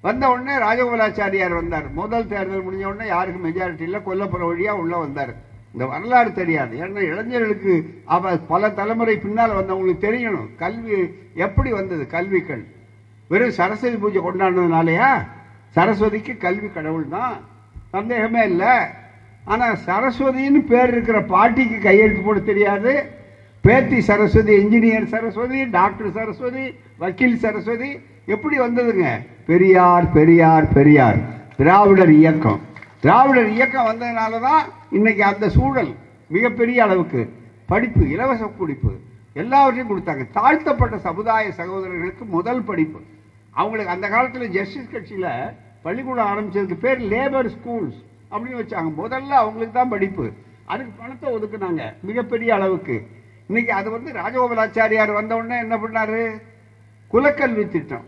வந்த 0.00 0.30
உடனே 0.30 0.54
ராஜகோபாலாச்சாரியார் 0.54 1.54
வந்தார். 1.54 1.90
முதல் 1.90 2.28
தேர்தல் 2.28 2.64
முடிஞ்ச 2.64 2.84
உடனே 2.84 3.06
யாருக்கும் 3.06 3.44
மெஜாரிட்டி 3.44 3.80
இல்லை. 3.80 4.00
கொல்லப்புற 4.00 4.42
வழியா 4.42 4.70
உள்ள 4.70 4.96
வந்தார். 4.96 5.50
இந்த 5.72 5.86
வரலாறு 5.86 6.32
தெரியாது. 6.32 6.76
ஏன்னா 6.76 7.00
இளைஞர்களுக்கு 7.00 7.94
அவ 8.04 8.36
பல 8.36 8.70
தலைமுறை 8.70 9.16
பின்னால் 9.16 9.50
வந்தவங்களுக்கு 9.50 10.06
தெரியணும். 10.08 10.48
கல்வி 10.56 10.98
எப்படி 11.34 11.70
வந்தது? 11.72 12.06
கல்விகள். 12.06 12.64
வெறும் 13.28 13.50
சரஸ்வதி 13.50 13.96
பூஜை 13.96 14.22
கொண்டாடினதுனாலயா? 14.22 15.10
சரஸ்வதிக்கு 15.76 16.36
கல்வி 16.36 16.68
கடவுள் 16.68 17.08
தான். 17.08 17.36
சந்தேகமே 17.90 18.44
இல்லை. 18.44 18.74
ஆனால் 19.44 19.78
சரஸ்வதின்னு 19.86 20.60
பேர் 20.66 20.88
இருக்கிற 20.88 21.22
பாட்டிக்கு 21.22 21.78
கையெழுத்து 21.78 22.22
போட 22.22 22.38
தெரியாது. 22.38 23.20
பேத்தி 23.60 24.00
சரஸ்வதி 24.00 24.54
இன்ஜினியர் 24.64 25.04
சரஸ்வதி 25.04 25.64
டாக்டர் 25.64 26.12
சரஸ்வதி 26.12 26.74
வக்கீல் 26.98 27.38
சரஸ்வதி. 27.38 27.98
எப்படி 28.26 28.58
வந்ததுங்க? 28.58 29.06
பெரியார் 29.46 30.12
பெரியார் 30.12 30.68
பெரியார். 30.72 31.18
திராவிடர் 31.56 32.10
இயக்கம். 32.10 32.60
திராவிடர் 33.04 33.48
இயக்கம் 33.54 33.86
வந்ததுனால 33.90 34.40
தான் 34.48 34.64
இன்னைக்கு 34.96 35.22
அந்த 35.28 35.46
சூழல் 35.54 35.92
மிகப்பெரிய 36.34 36.78
அளவுக்கு 36.84 37.20
படிப்பு 37.70 38.02
இலவச 38.14 38.42
படிப்பு 38.60 38.90
எல்லாவற்றையும் 39.42 39.90
கொடுத்தாங்க. 39.90 40.24
தாழ்த்தப்பட்ட 40.36 40.96
சமுதாய 41.06 41.52
சகோதரர்களுக்கு 41.60 42.24
முதல் 42.36 42.62
படிப்பு. 42.68 43.00
அவங்களுக்கு 43.54 43.94
அந்த 43.94 44.06
காலத்தில் 44.14 44.52
ஜஸ்டிஸ் 44.56 44.92
கட்சியில் 44.92 45.30
பள்ளிக்கூடம் 45.84 46.30
ஆரம்பிச்சதுக்கு 46.32 46.76
பேர் 46.84 47.00
லேபர் 47.12 47.48
ஸ்கூல்ஸ் 47.54 47.98
அப்படின்னு 48.32 48.60
வச்சாங்க. 48.60 48.90
முதல்ல 49.02 49.32
அவங்களுக்கு 49.42 49.74
தான் 49.78 49.92
படிப்பு. 49.94 50.26
அதுக்கு 50.72 50.92
பணத்தை 51.00 51.28
ஒதுக்குனாங்க 51.36 51.82
மிகப்பெரிய 52.10 52.54
அளவுக்கு. 52.58 52.96
இன்னைக்கு 53.48 53.72
அது 53.78 53.90
வந்து 53.96 54.12
ராஜகோபாலாச்சாரியார் 54.20 55.18
வந்தவுடனே 55.20 55.58
என்ன 55.64 55.76
பண்ணாரு? 55.84 56.22
குலக்கல்வி 57.14 57.64
திட்டம். 57.74 58.06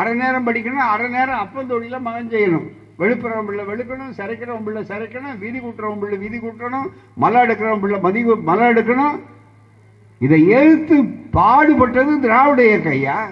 அரை 0.00 0.12
நேரம் 0.14 0.46
படிக்கணும் 0.48 0.90
அரை 0.94 1.08
நேரம் 1.16 1.42
அப்பந்தொழில 1.44 2.00
மகன் 2.08 2.30
செய்யணும். 2.34 2.68
வெளுப்புறவன் 2.98 3.46
பிள்ளை 3.46 3.64
வெளுக்கணும் 3.64 4.16
சிறைக்கிறவன் 4.16 4.64
பிள்ளை 4.64 4.82
சிறைக்கணும் 4.82 5.38
வீதி 5.38 5.58
கூட்டுறவன் 5.58 5.98
பிள்ளை 5.98 6.18
வீதி 6.18 6.38
கூட்டணும் 6.38 6.88
மலை 7.14 7.40
எடுக்கிறவன் 7.40 7.80
பிள்ளை 7.80 8.00
மதி 8.00 8.24
மலை 8.24 8.66
எடுக்கணும் 8.72 9.18
இதை 10.18 10.48
எழுத்து 10.48 11.02
பாடுபட்டது 11.32 12.20
திராவிட 12.20 12.66
இயக்கம் 12.66 12.92
ஐயா. 12.92 13.28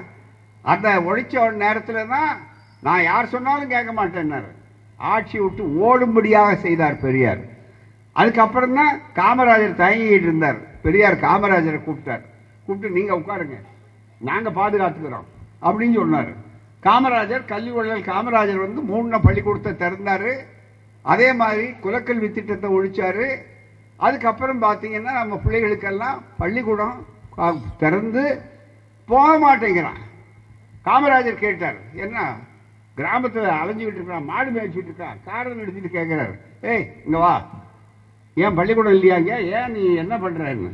அந்த 0.62 0.88
ஒழிச்ச 1.00 1.52
நேரத்தில் 1.52 2.08
தான் 2.08 2.38
நான் 2.80 3.02
யார் 3.02 3.26
சொன்னாலும் 3.26 3.68
கேட்க 3.68 3.92
மாட்டேன்னாரு. 3.92 4.50
ஆட்சி 4.96 5.38
விட்டு 5.40 5.62
ஓடும்படியாக 5.78 6.54
செய்தார் 6.54 7.00
பெரியார். 7.00 7.38
அதுக்கப்புறம் 8.12 8.74
தான் 8.74 9.00
காமராஜர் 9.14 9.80
தயங்கிட்டு 9.82 10.28
இருந்தார். 10.28 10.56
பெரியார் 10.82 11.20
காமராஜரை 11.20 11.80
கூப்பிட்டார். 11.84 12.24
கூப்பிட்டு 12.66 12.96
நீங்கள் 12.96 13.18
உட்காருங்க. 13.18 13.56
நாங்கள் 14.18 14.52
பாதுகாத்துக்கிறோம். 14.52 15.26
அப்படின்னு 15.62 15.94
சொன்னார். 15.94 16.32
காமராஜர் 16.86 17.50
கல்வி 17.52 17.72
வள்ளல் 17.76 18.08
காமராஜர் 18.10 18.64
வந்து 18.64 18.80
மூணு 18.90 19.18
பள்ளிக்கூடத்தை 19.26 19.72
திறந்தாரு. 19.82 20.32
அதே 21.04 21.28
மாதிரி 21.40 21.64
குலக்கல்வி 21.84 22.28
திட்டத்தை 22.36 22.68
ஒழிச்சாரு. 22.76 23.26
அதுக்கப்புறம் 24.06 24.64
பார்த்தீங்கன்னா 24.64 25.12
நம்ம 25.20 25.38
பிள்ளைகளுக்கெல்லாம் 25.44 26.18
பள்ளிக்கூடம் 26.40 26.98
திறந்து 27.82 28.24
போக 29.08 29.30
மாட்டேங்கிறான். 29.44 30.00
காமராஜர் 30.88 31.42
கேட்டார் 31.44 31.78
என்ன 32.04 32.26
கிராமத்தில் 32.98 33.48
அலைஞ்சிக்கிட்டு 33.60 34.00
இருக்கான் 34.00 34.28
மாடு 34.30 34.50
மேய்ச்சிட்டு 34.54 34.90
இருக்கான் 34.90 35.18
காரணம் 35.30 35.62
எடுத்துட்டு 35.62 35.90
கேட்குறாரு 35.96 36.34
ஏய் 36.70 36.84
இங்கே 37.06 37.18
வா. 37.24 37.34
ஏன் 38.36 38.56
பள்ளிக்கூடம் 38.58 38.96
இல்லையாங்க 38.96 39.32
ஏன் 39.58 39.74
நீ 39.76 39.82
என்ன 40.02 40.14
பண்ணுறன்னு 40.22 40.70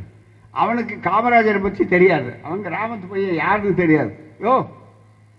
அவனுக்கு 0.61 0.95
காமராஜரை 1.09 1.59
பற்றி 1.61 1.83
தெரியாது. 1.95 2.31
அவன் 2.45 2.65
கிராமத்து 2.69 3.11
பையன் 3.11 3.41
யாருன்னு 3.43 3.81
தெரியாது. 3.83 4.11
யோ 4.45 4.53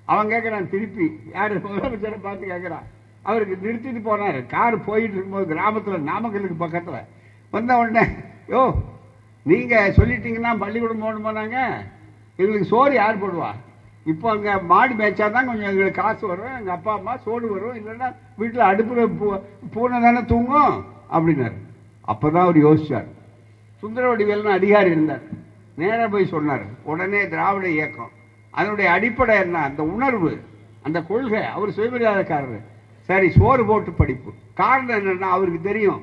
அவன் 0.05 0.27
கேட்குறான் 0.27 0.69
திருப்பி. 0.69 1.21
யார்? 1.35 1.63
முதலமைச்சரை 1.63 2.21
பார்த்து 2.23 2.47
கேட்குறான் 2.47 2.83
அவருக்கு 3.23 3.73
நிறுத்திட்டு 3.73 4.09
போனார். 4.09 4.47
கார் 4.47 4.85
போயிட்டு 4.85 5.13
இருக்கும்போது 5.13 5.47
கிராமத்தில் 5.47 6.07
நாமக்கலுக்கு 6.07 6.55
பக்கத்தில். 6.59 7.01
வந்த 7.51 7.77
உடனே 7.77 8.07
யோ 8.49 8.75
நீங்கள் 9.43 9.95
சொல்லிட்டீங்கன்னா 9.95 10.57
பள்ளிக்கூடம் 10.57 10.99
போகணும் 10.99 11.27
போனாங்க 11.27 11.75
எங்களுக்கு 12.37 12.67
சோறு 12.67 12.95
யார் 12.95 13.19
போடுவா? 13.19 13.51
இப்போ 14.05 14.31
அங்கே 14.31 14.57
மாடு 14.57 14.95
மேய்ச்சா 14.95 15.31
தான் 15.31 15.47
கொஞ்சம் 15.47 15.69
எங்களுக்கு 15.69 16.03
காசு 16.03 16.27
வரும். 16.27 16.59
எங்கள் 16.59 16.75
அப்பா 16.75 16.93
அம்மா 16.93 17.17
சோறு 17.17 17.53
வரும். 17.53 17.77
இல்லைன்னா 17.77 18.15
வீட்டில் 18.37 18.61
அடுப்பில் 18.61 19.07
பூ- 19.07 19.41
பூனை 19.73 20.01
தானே 20.01 20.25
தூங்கும்? 20.25 20.85
அப்படின்னாரு. 21.13 21.53
அப்பதான் 22.09 22.41
அவர் 22.41 22.57
யோசிச்சார். 22.57 23.07
சுந்தரவடிவேல்னு 23.83 24.51
அதிகாரி 24.51 24.91
இருந்தார். 24.91 25.21
நேராக 25.75 26.09
போய் 26.09 26.27
சொன்னார். 26.27 26.63
உடனே 26.83 27.29
திராவிட 27.29 27.69
இயக்கம். 27.69 28.14
அதனுடைய 28.55 28.91
அடிப்படை 28.91 29.39
என்ன? 29.39 29.59
அந்த 29.59 29.83
உணர்வு 29.83 30.33
அந்த 30.83 31.03
கொள்கை. 31.03 31.45
அவர் 31.45 31.69
சுயமரியாதைக்காரர். 31.69 32.61
சரி 33.01 33.31
சோறு 33.31 33.67
போட்டு 33.67 33.93
படிப்பு. 33.93 34.33
காரணம் 34.55 34.97
என்னன்னா 34.97 35.33
அவருக்கு 35.37 35.61
தெரியும். 35.63 36.03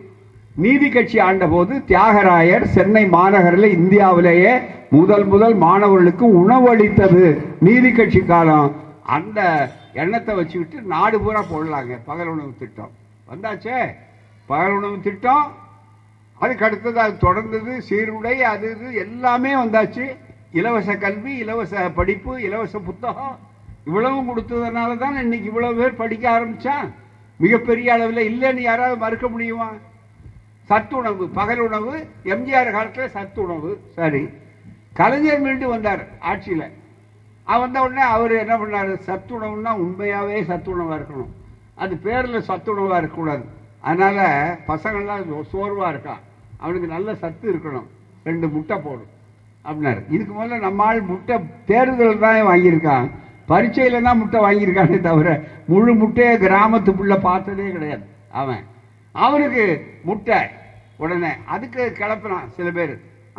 நீதி 0.55 0.89
கட்சி 0.89 1.19
ஆண்ட 1.19 1.47
போது 1.47 1.73
தியாகராயர் 1.75 2.63
சென்னை 2.63 3.07
மாநகரில் 3.07 3.71
இந்தியாவிலேயே 3.71 4.59
முதல் 4.89 5.25
முதல் 5.25 5.53
மாணவர்களுக்கு 5.53 6.25
உணவளித்தது 6.41 7.45
நீதி 7.59 7.91
கட்சி 7.91 8.19
காலம். 8.19 8.75
அந்த 9.03 9.71
எண்ணத்தை 9.93 10.35
வச்சுக்கிட்டு 10.35 10.87
நாடு 10.87 11.21
பூரா 11.21 11.41
போடலாங்க. 11.41 11.99
பகல் 12.05 12.27
உணவு 12.27 12.53
திட்டம். 12.59 12.91
வந்தாச்சே? 13.29 13.95
பகல் 14.45 14.71
உணவு 14.71 14.99
திட்டம். 15.03 15.51
அதுக்கு 16.39 16.65
அடுத்தது 16.65 16.99
அது 16.99 17.17
தொடர்ந்தது 17.21 17.77
சீருடை 17.89 18.41
அது 18.41 18.75
இது 18.79 18.93
எல்லாமே 18.93 19.53
வந்தாச்சு. 19.53 20.05
இலவச 20.51 20.97
கல்வி 20.97 21.37
இலவச 21.37 21.89
படிப்பு 21.89 22.41
இலவச 22.41 22.79
புத்தகம் 22.79 23.37
இவ்வளவும் 23.85 24.29
கொடுத்ததுனால 24.29 24.97
தான் 24.97 25.21
இன்னைக்கு 25.21 25.47
இவ்வளவு 25.47 25.75
பேர் 25.75 25.95
படிக்க 25.95 26.29
ஆரம்பித்தான் 26.29 26.93
மிகப்பெரிய 27.37 27.93
அளவில் 27.93 28.29
இல்லைன்னு 28.31 28.59
யாராவது 28.59 28.97
மறுக்க 28.97 29.27
முடியுமா? 29.27 29.69
சத்துணவு 30.63 31.27
பகல் 31.27 31.59
உணவு 31.59 32.07
எம்ஜிஆர் 32.23 32.71
காலத்தில் 32.71 33.09
சத்துணவு. 33.09 33.79
சரி. 33.95 34.29
கலைஞர் 34.93 35.39
மீண்டும் 35.39 35.69
வந்தார் 35.69 36.07
ஆட்சியில். 36.19 36.67
அவன் 37.43 37.71
வந்த 37.71 37.81
உடனே 37.81 38.01
அவர் 38.01 38.31
என்ன 38.31 38.57
பண்ணார்? 38.57 38.91
சத்துணவுன்னா 39.07 39.71
உண்மையாகவே 39.75 40.41
சத்துணவாக 40.41 40.99
இருக்கணும். 40.99 41.31
அது 41.75 41.97
பேரில் 41.97 42.47
சத்துணவாக 42.47 42.97
இருக்கக்கூடாது. 42.97 43.45
அதனால் 43.79 44.57
பசங்கள்லாம் 44.67 45.43
சோர்வாக 45.43 45.97
இருக்கான் 45.97 46.21
அவனுக்கு 46.57 46.87
நல்ல 46.87 47.15
சத்து 47.15 47.53
இருக்கணும். 47.53 47.87
ரெண்டு 48.23 48.47
முட்டை 48.47 48.77
போடும். 48.77 49.19
அப்படின்னாரு. 49.65 50.01
இதுக்கு 50.15 50.33
முதல்ல 50.37 50.59
நம்ம 50.67 50.83
ஆள் 50.83 51.01
முட்டை 51.09 51.35
தேர்தல் 51.69 52.23
தான் 52.23 52.47
வாங்கியிருக்கான். 52.49 53.07
பரீட்சையில் 53.51 54.05
தான் 54.07 54.19
முட்டை 54.21 54.39
வாங்கியிருக்கானே 54.45 54.97
தவிர 55.07 55.29
முழு 55.71 55.91
முட்டையை 56.01 56.33
கிராமத்து 56.45 56.91
புள்ள 56.99 57.15
பார்த்ததே 57.27 57.67
கிடையாது. 57.75 58.05
அவன் 58.41 58.63
அவனுக்கு 59.25 59.63
முட்டை 60.09 60.39
உடனே 61.03 61.31
அதுக்கு 61.53 61.83
கிளப்புறான் 61.99 62.47
சில 62.57 62.67
பேர். 62.77 62.93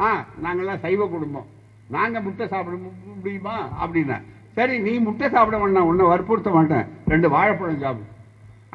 ஆ 0.04 0.08
நாங்கெல்லாம் 0.44 0.82
சைவ 0.84 1.06
குடும்பம். 1.14 1.48
நாங்கள் 1.96 2.24
முட்டை 2.26 2.44
சாப்பிட 2.52 2.76
முடியுமா? 3.16 3.56
அப்படின்னா 3.82 4.18
சரி 4.56 4.74
நீ 4.86 4.92
முட்டை 5.06 5.26
சாப்பிட 5.34 5.58
வேண்டாம் 5.62 5.88
உன்னை 5.90 6.06
வற்புறுத்த 6.12 6.50
மாட்டேன். 6.56 6.86
ரெண்டு 7.12 7.28
வாழைப்பழம் 7.34 7.84
சாப்பிடு. 7.84 8.08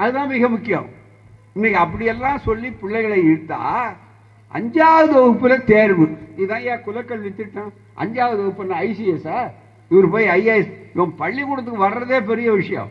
அதுதான் 0.02 0.32
மிக 0.34 0.48
முக்கியம். 0.56 0.88
இன்னைக்கு 1.56 1.80
அப்படியெல்லாம் 1.84 2.44
சொல்லி 2.48 2.70
பிள்ளைகளை 2.82 3.18
இழுத்தா 3.28 3.60
அஞ்சாவது 4.54 5.14
வகுப்புல 5.18 5.64
தேர்வு. 5.64 6.06
இதுதான் 6.36 6.62
ஏன் 6.62 6.84
குலக்கல்வி 6.86 7.36
திட்டம்? 7.36 7.74
அஞ்சாவது 8.02 8.42
வகுப்பு 8.44 8.76
ஐசிஎஸ்ஆ 8.86 9.40
இவர் 9.92 10.10
போய் 10.10 10.28
ஐஏஎஸ் 10.28 10.72
இவன் 10.96 11.16
பள்ளிக்கூடத்துக்கு 11.16 11.86
வர்றதே 11.88 12.20
பெரிய 12.26 12.52
விஷயம். 12.52 12.90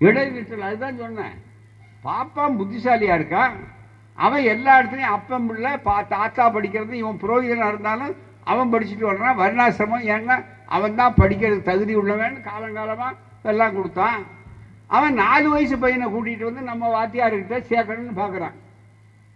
இடைநிற்றல் 0.00 0.66
அதுதான் 0.68 0.98
சொன்னேன். 0.98 1.36
பாப்பான் 2.04 2.56
புத்திசாலியா 2.58 3.14
இருக்கான் 3.18 3.54
அவன் 4.14 4.42
எல்லா 4.42 4.72
இடத்துலையும் 4.80 5.14
அப்பன் 5.16 5.46
பிள்ளை 5.46 5.72
பா 5.76 6.02
தாத்தா 6.02 6.44
படிக்கிறது 6.54 6.92
இவன் 6.92 7.20
புரோகிதனாக 7.22 7.72
இருந்தாலும் 7.72 8.14
அவன் 8.44 8.72
படிச்சுட்டு 8.72 9.08
வர்றான். 9.10 9.40
வர்ணாசிரமம் 9.42 10.06
ஏன்னா 10.14 10.44
அவன் 10.66 10.94
தான் 10.94 11.18
படிக்கிறதுக்கு 11.20 11.70
தகுதி 11.70 11.94
உள்ளவன். 11.94 12.36
காலங்காலமாக 12.48 13.14
எல்லாம் 13.42 13.74
கொடுத்தான். 13.76 14.20
அவன் 14.86 15.14
நாலு 15.14 15.48
வயசு 15.50 15.78
பையனை 15.78 16.06
கூட்டிகிட்டு 16.08 16.44
வந்து 16.44 16.62
நம்ம 16.62 16.90
வாத்தியார்கிட்ட 16.96 17.56
சேர்க்கணும்னு 17.72 18.16
பார்க்குறான் 18.22 18.56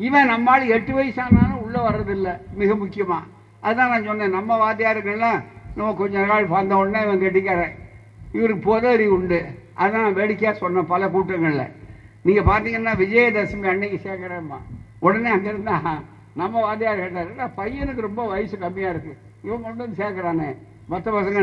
இவன் 0.06 0.30
நம்மால் 0.32 0.72
எட்டு 0.76 0.92
வயசானாலும் 0.98 1.62
உள்ளே 1.64 1.80
வர்றதில்லை. 1.86 2.34
மிக 2.60 2.74
முக்கியமாக 2.82 3.24
அதுதான் 3.66 3.90
நான் 3.92 4.06
சொன்னேன். 4.08 4.36
நம்ம 4.38 4.50
வாத்தியாருக்கெல்லாம் 4.62 5.40
நம்ம 5.78 5.90
கொஞ்ச 6.00 6.22
நாள் 6.30 6.46
வந்த 6.54 6.76
உடனே 6.80 7.00
இவன் 7.06 7.22
கெட்டிக்காரன். 7.24 7.74
இவருக்கு 8.36 8.62
பொதறி 8.68 9.06
உண்டு. 9.16 9.40
அதான் 9.82 10.04
நான் 10.06 10.18
வேடிக்கையாக 10.20 10.54
சொன்னேன் 10.62 10.90
பல 10.92 11.08
கூட்டங்களில். 11.14 11.66
நீங்கள் 12.26 12.48
பார்த்தீங்கன்னா 12.50 12.94
விஜயதசமி 13.02 13.68
அன்னைக்கு 13.72 13.98
சேர்க்குறேம்மா 14.06 14.58
உடனே 15.06 15.30
அங்கேருந்தா 15.34 15.76
நம்ம 16.40 16.54
வாத்தியார் 16.66 17.02
கேட்டார் 17.02 17.54
பையனுக்கு 17.60 18.08
ரொம்ப 18.08 18.22
வயசு 18.32 18.56
கம்மியாக 18.64 18.92
இருக்குது 18.94 19.18
இவன் 19.46 19.62
கொண்டு 19.66 19.82
வந்து 19.84 20.00
சேர்க்குறானே. 20.02 20.48
மற்ற 20.92 21.08
பசங்க 21.16 21.40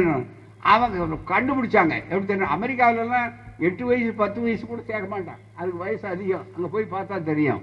அவங்க 0.73 1.17
கண்டுபிடிச்சாங்க. 1.33 1.95
எப்படி 2.09 2.27
தெரியும்? 2.29 2.53
அமெரிக்காவிலலாம் 2.57 3.27
எட்டு 3.67 3.83
வயசு 3.89 4.11
பத்து 4.21 4.39
வயசு 4.45 4.63
கூட 4.65 4.81
சேர்க்க 4.89 5.07
மாட்டான். 5.15 5.41
அதுக்கு 5.59 5.79
வயசு 5.85 6.05
அதிகம். 6.13 6.45
அங்கே 6.55 6.69
போய் 6.75 6.93
பார்த்தா 6.95 7.17
தெரியும். 7.31 7.61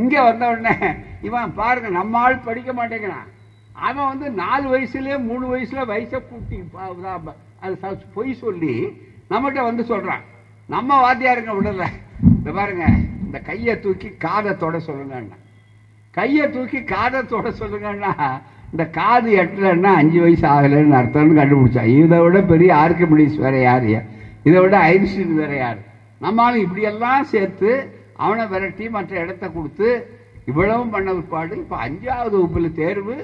இங்க 0.00 0.22
வந்த 0.22 0.48
உடனே 0.48 0.76
இவன் 1.22 1.54
பாருங்க 1.54 1.88
நம்ம 1.88 2.18
ஆள் 2.18 2.38
படிக்க 2.38 2.72
மாட்டேங்கிறான். 2.72 3.28
அவன் 3.72 4.06
வந்து 4.06 4.30
நாலு 4.30 4.78
வயசுலயே 4.78 5.22
மூணு 5.22 5.56
வயசுல 5.56 5.84
வயசை 5.84 6.10
கூட்டி 6.10 6.62
பா- 6.74 7.32
அது 7.60 7.78
பொய் 8.14 8.34
சொல்லி 8.34 8.86
நம்மகிட்ட 9.30 9.62
வந்து 9.62 9.82
சொல்றான். 9.82 10.20
நம்ம 10.68 11.14
வாத்தியாருங்க 11.14 11.52
விடல 11.52 11.86
இந்த 12.22 12.50
பாருங்க 12.50 12.84
இந்த 13.24 13.38
கையை 13.38 13.80
தூக்கி 13.80 14.08
காதை 14.08 14.56
தொட 14.56 14.78
சொல்லுங்கண்ணா. 14.78 15.36
கையை 16.10 16.50
தூக்கி 16.50 16.82
காதை 16.82 17.26
தொட 17.26 17.50
சொல்லுங்கன்னா 17.50 18.40
இந்த 18.70 18.86
காது 18.86 19.36
எட்டலன்னா 19.36 19.82
அஞ்சு 19.82 20.20
வயசு 20.20 20.48
ஆகலைன்னு 20.48 20.96
அர்த்தம்னு 20.96 21.40
கண்டுபிடிச்சான். 21.40 22.04
இதை 22.04 22.18
விட 22.18 22.40
பெரிய 22.40 22.74
ஆர்கிமிடிஸ் 22.74 23.36
வேற 23.36 23.58
யார்? 23.58 23.84
இதை 24.42 24.60
விட 24.60 24.78
ஐன்ஸ்டீன் 24.78 25.34
வேற 25.34 25.56
யார்? 25.56 25.78
நம்மளும் 26.20 26.60
இப்படியெல்லாம் 26.60 27.24
சேர்த்து 27.24 27.99
அவனை 28.22 28.44
விரட்டி 28.46 28.86
மற்ற 28.96 29.12
இடத்த 29.24 29.44
கொடுத்து 29.48 29.88
இவ்வளவும் 30.46 30.92
பண்ண 30.94 31.08
பிற்பாடு 31.16 31.54
இப்போ 31.62 31.76
அஞ்சாவது 31.86 32.34
வகுப்பில் 32.36 32.76
தேர்வு 32.80 33.16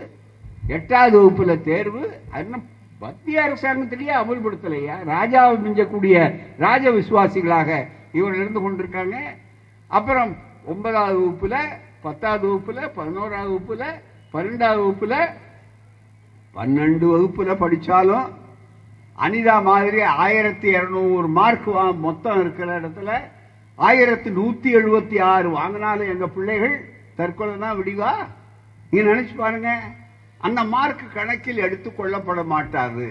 எட்டாவது 0.77 1.17
வகுப்பில் 1.19 1.65
தேர்வு 1.69 2.03
அது 2.33 2.63
மத்திய 3.01 3.43
அரசாங்கத்திலேயே 3.47 4.13
அமல்படுத்தலையா? 4.21 4.95
ராஜாவை 5.13 5.57
மிஞ்சக்கூடிய 5.65 6.17
ராஜ 6.59 6.85
விசுவாசிகளாக 6.91 7.71
இவர்கள் 8.19 8.43
இருந்து 8.43 8.61
கொண்டிருக்காங்க. 8.61 9.17
அப்புறம் 9.91 10.31
ஒன்பதாவது 10.65 11.19
வகுப்பில் 11.21 11.59
பத்தாவது 12.05 12.47
வகுப்பில் 12.49 12.93
பதினோராவது 12.97 13.51
வகுப்பில் 13.51 13.87
பன்னெண்டாவது 14.35 14.81
வகுப்பில் 14.85 15.19
பன்னெண்டு 16.55 17.07
வகுப்பில் 17.13 17.61
படித்தாலும் 17.63 18.27
அனிதா 19.19 19.57
மாதிரி 19.63 20.01
ஆயிரத்தி 20.25 20.69
இரநூறு 20.77 21.29
மார்க் 21.39 21.69
மொத்தம் 22.07 22.41
இருக்கிற 22.41 22.69
இடத்துல 22.81 23.11
ஆயிரத்தி 23.79 24.31
நூத்தி 24.31 24.69
எழுபத்தி 24.79 25.23
ஆறு 25.23 25.49
வாங்கினாலும் 25.59 26.11
எங்க 26.13 26.27
பிள்ளைகள் 26.27 26.77
தற்கொலை 27.17 27.59
தான் 27.59 27.79
விடிவா? 27.79 28.13
நீங்க 28.91 29.05
நினைச்சு 29.11 29.35
பாருங்க. 29.37 29.71
அந்த 30.41 30.65
மார்க் 30.65 31.05
கணக்கில் 31.15 31.65
எடுத்து 31.67 31.91
கொள்ளப்பட 31.91 32.45
மாட்டாது. 32.45 33.07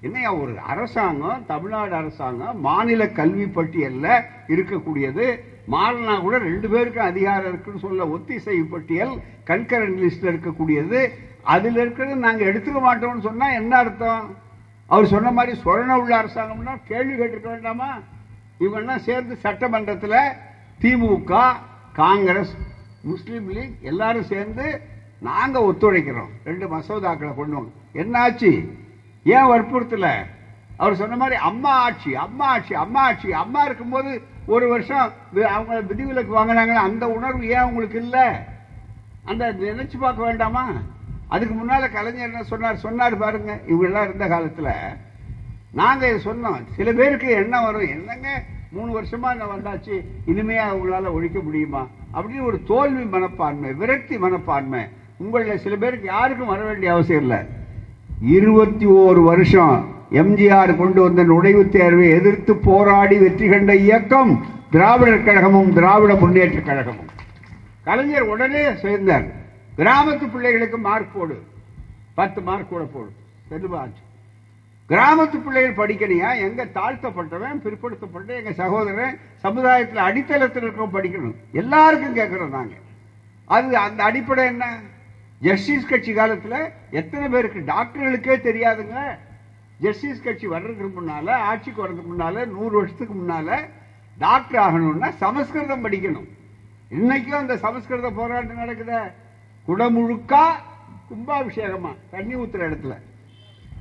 என்னையா 0.00 0.30
ஒரு 0.34 0.58
அரசாங்கம் 0.58 1.44
தமிழ்நாடு 1.46 1.94
அரசாங்கம் 1.94 2.60
மாநில 2.60 3.02
கல்வி 3.08 3.46
பட்டியல்ல 3.46 4.06
இருக்கக்கூடியது. 4.54 5.26
மாறினா 5.74 6.20
கூட 6.20 6.38
ரெண்டு 6.38 6.68
பேருக்கும் 6.68 7.10
அதிகாரம் 7.10 7.50
இருக்குன்னு 7.52 7.84
சொல்ல 7.86 8.06
ஒத்திசைவு 8.06 8.64
பட்டியல் 8.64 9.14
கன்கரண்ட் 9.50 10.00
லிஸ்ட்ல 10.04 10.32
இருக்கக்கூடியது. 10.32 11.00
அதுல 11.42 11.80
இருக்கிறது 11.80 12.16
நாங்க 12.16 12.44
எடுத்துக்க 12.50 12.80
மாட்டோம்னு 12.88 13.28
சொன்னா 13.28 13.52
என்ன 13.60 13.76
அர்த்தம்? 13.76 14.24
அவர் 14.86 15.12
சொன்ன 15.14 15.30
மாதிரி 15.30 15.58
சொரண 15.64 15.92
உள்ள 16.02 16.14
அரசாங்கம்னா 16.22 16.74
கேள்வி 16.90 17.14
கேட்டிருக்க 17.14 17.48
வேண்டாமா? 17.48 17.90
இவெல்லாம் 18.60 19.04
சேர்ந்து 19.08 19.36
சட்டமன்றத்தில் 19.36 20.18
திமுக 20.80 21.42
காங்கிரஸ் 21.92 22.54
முஸ்லீம் 23.02 23.50
லீக் 23.50 23.76
எல்லாரும் 23.80 24.30
சேர்ந்து 24.32 24.80
நாங்கள் 25.20 25.62
ஒத்துழைக்கிறோம். 25.62 26.32
ரெண்டு 26.44 26.66
மசோதாக்களை 26.76 27.34
கொண்டு 27.34 27.54
வாங்க 27.56 27.72
என்னாச்சு? 27.94 28.50
ஏன் 29.24 29.48
வற்புறுத்தல? 29.50 30.08
அவர் 30.76 30.94
சொன்ன 30.94 31.16
மாதிரி 31.16 31.36
அம்மா 31.40 31.70
ஆட்சி 31.70 32.14
அம்மா 32.14 32.46
ஆட்சி 32.46 32.74
அம்மா 32.74 33.02
ஆட்சி. 33.02 33.32
அம்மா 33.32 33.62
இருக்கும்போது 33.64 34.22
ஒரு 34.46 34.68
வருஷம் 34.68 35.12
அவங்க 35.48 35.80
விதிவிலக்கு 35.80 36.32
வாங்கினாங்களே 36.38 36.82
அந்த 36.88 37.08
உணர்வு 37.08 37.48
ஏன் 37.48 37.56
அவங்களுக்கு 37.56 37.98
இல்லை? 38.02 38.26
அந்த 39.24 39.52
நினைச்சு 39.52 39.98
பார்க்க 39.98 40.22
வேண்டாமா? 40.22 40.64
அதுக்கு 41.28 41.54
முன்னால் 41.54 41.92
கலைஞர் 41.92 42.28
என்ன 42.30 42.42
சொன்னார்? 42.42 42.76
சொன்னார் 42.76 43.16
பாருங்க. 43.16 43.60
இவங்கெல்லாம் 43.66 44.08
இருந்த 44.08 44.26
காலத்தில் 44.26 44.72
நாங்க 45.74 46.08
இதை 46.08 46.32
சொன்னோம் 46.32 46.64
சில 46.76 46.92
பேருக்கு 46.92 47.28
என்ன 47.28 47.62
வரும் 47.64 47.88
என்னங்க 47.88 48.42
மூணு 48.70 49.00
வருஷமா 49.00 49.32
இங்கே 49.32 49.44
வந்தாச்சு 49.44 50.04
இனிமே 50.24 50.56
அவங்களால 50.56 51.12
ஒழிக்க 51.12 51.40
முடியுமா? 51.40 51.86
அப்படின்னு 52.14 52.44
ஒரு 52.44 52.62
தோல்வி 52.66 53.04
மனப்பான்மை 53.04 53.72
விரக்தி 53.72 54.18
மனப்பான்மை. 54.18 54.80
உங்களில் 55.16 55.58
சில 55.58 55.76
பேருக்கு 55.76 56.06
யாருக்கும் 56.06 56.46
வர 56.46 56.62
வேண்டிய 56.64 56.92
அவசியம் 56.92 57.20
இல்லை. 57.20 57.38
இருபத்தி 58.20 58.86
ஓரு 58.86 59.24
வருஷம் 59.24 59.94
எம்ஜிஆர் 60.10 60.76
கொண்டு 60.76 61.02
வந்த 61.02 61.24
நுழைவுத் 61.24 61.68
தேர்வை 61.68 62.08
எதிர்த்து 62.08 62.56
போராடி 62.56 63.18
வெற்றி 63.18 63.48
கண்ட 63.48 63.76
இயக்கம் 63.76 64.46
திராவிடர் 64.70 65.22
கழகமும் 65.22 65.72
திராவிட 65.72 66.14
முன்னேற்ற 66.14 66.60
கழகமும். 66.60 67.06
கலைஞர் 67.84 68.22
உடனே 68.22 68.76
சேர்ந்தார். 68.76 69.24
கிராமத்து 69.76 70.30
பிள்ளைகளுக்கு 70.32 70.78
மார்க் 70.78 71.14
போடு. 71.14 71.42
பத்து 72.14 72.40
மார்க் 72.40 72.68
கூட 72.68 72.84
போடு. 72.84 73.12
செல்லுபாச்சு 73.50 74.12
கிராமத்து 74.88 75.36
பிள்ளைகள் 75.42 75.78
படிக்கலையா? 75.80 76.30
எங்க 76.46 76.64
தாழ்த்தப்பட்டவன் 76.64 77.60
பிற்படுத்தப்பட்ட 77.64 78.26
எங்க 78.26 78.52
சகோதரன் 78.52 79.18
சமுதாயத்தில் 79.36 80.06
அடித்தளத்தில் 80.08 80.66
இருக்க 80.66 80.88
படிக்கணும். 80.96 81.36
எல்லாருக்கும் 81.52 82.16
கேட்கறோம் 82.16 82.48
நாங்க 82.48 82.74
அது 83.46 83.76
அந்த 83.76 84.02
அடிப்படை 84.02 84.44
என்ன? 84.44 84.66
ஜஸ்டிஸ் 85.40 85.86
கட்சி 85.86 86.12
காலத்தில் 86.12 86.58
எத்தனை 86.90 87.28
பேருக்கு 87.28 87.60
டாக்டர்களுக்கே 87.60 88.36
தெரியாதுங்க. 88.48 88.98
ஜஸ்டிஸ் 89.78 90.22
கட்சி 90.22 90.46
வர்றதுக்கு 90.46 91.00
முன்னால 91.00 91.30
ஆட்சிக்கு 91.30 91.80
வர்றதுக்கு 91.80 92.10
முன்னால 92.12 92.46
நூறு 92.46 92.74
வருஷத்துக்கு 92.76 93.14
முன்னால 93.14 93.68
டாக்டர் 94.18 94.62
ஆகணும்னா 94.64 95.10
சமஸ்கிருதம் 95.24 95.84
படிக்கணும். 95.84 96.28
இன்னைக்கும் 96.90 97.40
அந்த 97.42 97.56
சமஸ்கிருத 97.56 98.10
போராட்டம் 98.10 98.62
நடக்குத. 98.62 99.12
குடமுழுக்கா 99.68 100.44
கும்பாபிஷேகமா 101.10 101.92
தண்ணி 102.10 102.34
ஊத்துற 102.34 102.62
இடத்துல. 102.70 102.94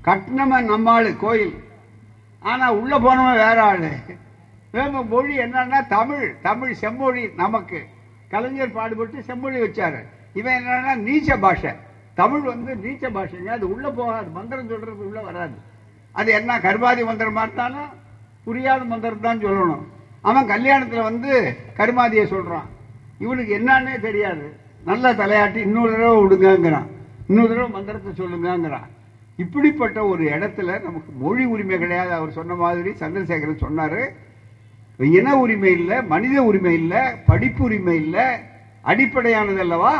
கட்டினவன் 0.05 0.69
நம்ம 0.71 1.11
கோயில். 1.11 1.63
ஆனால் 2.39 2.77
உள்ள 2.79 2.99
போனவன் 2.99 3.33
வேற 3.33 3.63
ஆள். 3.63 3.89
வேம 4.71 5.03
மொழி 5.03 5.37
என்னன்னா 5.37 5.87
தமிழ் 5.87 6.35
தமிழ் 6.41 6.73
செம்மொழி 6.73 7.29
நமக்கு. 7.35 7.85
கலைஞர் 8.29 8.71
பாடுபட்டு 8.71 9.23
செம்மொழி 9.23 9.59
வச்சாரு. 9.61 10.01
இவன் 10.33 10.63
என்னன்னா 10.63 10.93
நீச்ச 11.07 11.39
பாஷை. 11.39 11.71
தமிழ் 12.13 12.39
வந்து 12.39 12.75
நீச்ச 12.75 13.05
பாஷைங்க. 13.11 13.45
அது 13.45 13.71
உள்ள 13.73 13.89
போகாது. 13.89 14.29
மந்திரம் 14.29 14.67
சொல்றது 14.67 15.07
உள்ள 15.07 15.21
வராது. 15.21 15.57
அது 16.11 16.31
என்ன 16.31 16.59
கருமாதி 16.59 17.03
மந்திரம் 17.03 17.35
இருந்தாலும் 17.35 17.89
புரியாத 18.43 18.83
மந்திரம் 18.83 19.19
தான் 19.19 19.39
சொல்லணும். 19.39 19.83
அவன் 20.21 20.49
கல்யாணத்தில் 20.49 21.07
வந்து 21.09 21.57
கருமாதியை 21.77 22.25
சொல்றான். 22.25 22.67
இவனுக்கு 23.19 23.59
என்னன்னே 23.59 23.99
தெரியாது. 23.99 24.57
நல்ல 24.83 25.13
தலையாட்டி 25.13 25.55
இன்னொரு 25.55 25.91
தடவை 25.91 26.17
விடுங்கங்கிறான். 26.23 26.87
இன்னொரு 27.27 27.47
தடவை 27.47 27.69
மந்திரத்தை 27.69 28.11
சொல்லுங்கிறான் 28.11 28.92
இப்படிப்பட்ட 29.41 29.99
ஒரு 30.11 30.23
இடத்துல 30.35 30.69
நமக்கு 30.87 31.11
மொழி 31.23 31.45
உரிமை 31.53 31.77
கிடையாது. 31.77 32.11
அவர் 32.17 32.37
சொன்ன 32.37 32.55
மாதிரி 32.63 32.91
சந்திரசேகரன் 33.01 33.63
சொன்னார் 33.65 34.01
இன 35.19 35.37
உரிமை 35.43 35.71
இல்லை 35.77 35.97
மனித 36.13 36.43
உரிமை 36.49 36.73
இல்லை 36.81 37.01
படிப்பு 37.29 37.63
உரிமை 37.67 37.95
இல்லை 38.03 38.25
அடிப்படையானது 38.91 39.61
அல்லவா? 39.65 39.95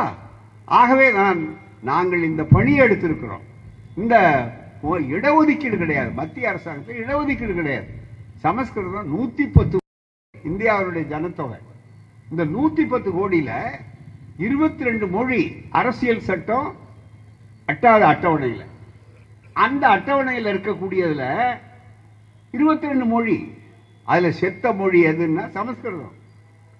ஆகவே 0.80 1.06
நான் 1.20 1.40
நாங்கள் 1.90 2.22
இந்த 2.30 2.42
பணியை 2.54 2.80
எடுத்திருக்கிறோம். 2.86 3.44
இந்த 4.02 4.16
இடஒதுக்கீடு 5.16 5.76
கிடையாது. 5.82 6.10
மத்திய 6.20 6.50
அரசாங்கத்தில் 6.50 7.00
இடஒதுக்கீடு 7.04 7.54
கிடையாது. 7.60 7.88
சமஸ்கிருதம் 8.44 9.10
நூற்றி 9.14 9.44
பத்து 9.56 9.78
இந்தியாவுடைய 10.50 11.04
ஜனத்தொகை. 11.12 11.58
இந்த 12.30 12.44
நூற்றி 12.54 12.84
பத்து 12.92 13.10
கோடியில் 13.18 13.56
இருபத்தி 14.46 14.84
ரெண்டு 14.88 15.06
மொழி 15.16 15.42
அரசியல் 15.80 16.24
சட்டம் 16.28 16.68
அட்டாத 17.72 18.02
அட்டவணையில். 18.12 18.64
அந்த 19.54 19.88
அட்டவணையில் 19.88 20.50
இருக்கக்கூடியதில் 20.54 21.58
இருபத்தி 22.50 22.86
ரெண்டு 22.86 23.04
மொழி. 23.04 23.54
அதில் 24.04 24.32
செத்த 24.32 24.72
மொழி 24.72 25.06
எதுன்னா 25.06 25.48
சமஸ்கிருதம். 25.48 26.12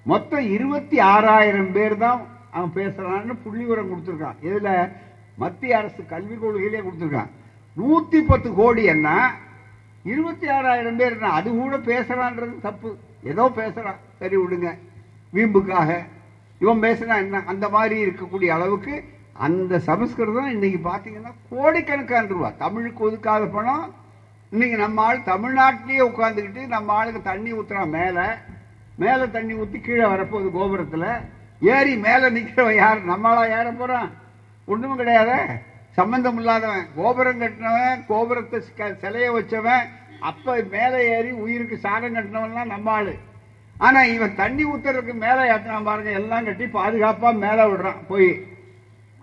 மொத்தம் 0.04 0.50
இருபத்தி 0.50 0.98
ஆறாயிரம் 0.98 1.72
பேர் 1.72 1.96
தான் 1.96 2.26
அவன் 2.50 2.72
பேசுகிறான்னு 2.74 3.38
புள்ளிவரம் 3.44 3.90
கொடுத்துருக்கான். 3.90 4.36
இதில் 4.40 4.88
மத்திய 5.36 5.78
அரசு 5.78 6.06
கல்விக் 6.06 6.44
கொள்கையிலே 6.44 6.80
கொடுத்துருக்கான். 6.80 7.30
நூற்றி 7.74 8.20
பத்து 8.20 8.54
கோடி 8.54 8.84
என்ன? 8.84 9.34
இருபத்தி 10.04 10.48
ஆறாயிரம் 10.48 10.96
பேர் 10.96 11.12
என்ன? 11.12 11.28
அது 11.28 11.50
கூட 11.50 11.76
பேசுகிறான்றது 11.76 12.60
தப்பு. 12.60 12.96
ஏதோ 13.22 13.52
பேசுகிறான் 13.54 13.98
சரி 14.18 14.36
விடுங்க. 14.36 14.78
வீம்புக்காக. 15.34 16.06
இவன் 16.58 16.80
பேசுனா 16.80 17.16
என்ன? 17.16 17.42
அந்த 17.46 17.68
மாதிரி 17.68 18.06
இருக்கக்கூடிய 18.06 18.46
அளவுக்கு 18.46 19.04
அந்த 19.38 19.78
சமஸ்கிருதம் 19.78 20.50
இன்னைக்கு 20.50 20.88
பார்த்தீங்கன்னா 20.88 21.32
கோடிக்கணக்கான 21.50 22.26
ரூபா. 22.26 22.52
தமிழுக்கு 22.58 23.10
ஒதுக்காத 23.10 23.52
பணம். 23.52 23.94
இன்னைக்கு 24.50 24.76
நம்ம 24.76 25.02
ஆள் 25.02 25.18
தமிழ்நாட்டிலேயே 25.18 26.02
உட்காந்துக்கிட்டு 26.02 26.66
நம்ம 26.66 26.92
ஆளுக்கு 26.92 27.22
தண்ணி 27.22 27.52
ஊற்றுறான் 27.52 27.90
மேலே. 27.90 28.20
மேலே 28.96 29.30
தண்ணி 29.30 29.54
ஊற்றி 29.54 29.80
கீழே 29.80 30.02
வரப்போகுது 30.02 30.50
கோபுரத்தில். 30.50 31.04
ஏறி 31.60 31.96
மேலே 31.96 32.26
நிற்கிறவன் 32.28 32.74
யார்? 32.74 33.06
நம்மளா 33.06 33.44
ஏற 33.44 33.70
போகிறான் 33.70 34.10
ஒன்றும் 34.66 34.96
கிடையாது. 34.96 35.42
சம்பந்தம் 35.90 36.36
இல்லாதவன். 36.36 36.86
கோபுரம் 36.96 37.40
கட்டினவன் 37.40 38.06
கோபுரத்தை 38.06 38.60
க- 38.76 38.96
சிலைய 39.00 39.30
வச்சவன் 39.30 39.82
அப்போ 40.20 40.64
மேலே 40.70 41.16
ஏறி 41.16 41.30
உயிருக்கு 41.30 41.78
சாரம் 41.78 42.14
கட்டினவன்லாம் 42.14 42.64
நம்ம 42.64 42.90
ஆள். 42.90 43.14
ஆனால் 43.78 44.08
இவன் 44.08 44.34
தண்ணி 44.34 44.64
ஊற்றுறதுக்கு 44.64 45.12
மேலே 45.12 45.50
ஏற்றினான் 45.50 45.84
பாருங்க 45.84 46.10
எல்லாம் 46.10 46.44
கட்டி 46.44 46.66
பாதுகாப்பாக 46.66 47.36
மேலே 47.36 47.62
விடுறான் 47.62 48.06
போய். 48.08 48.52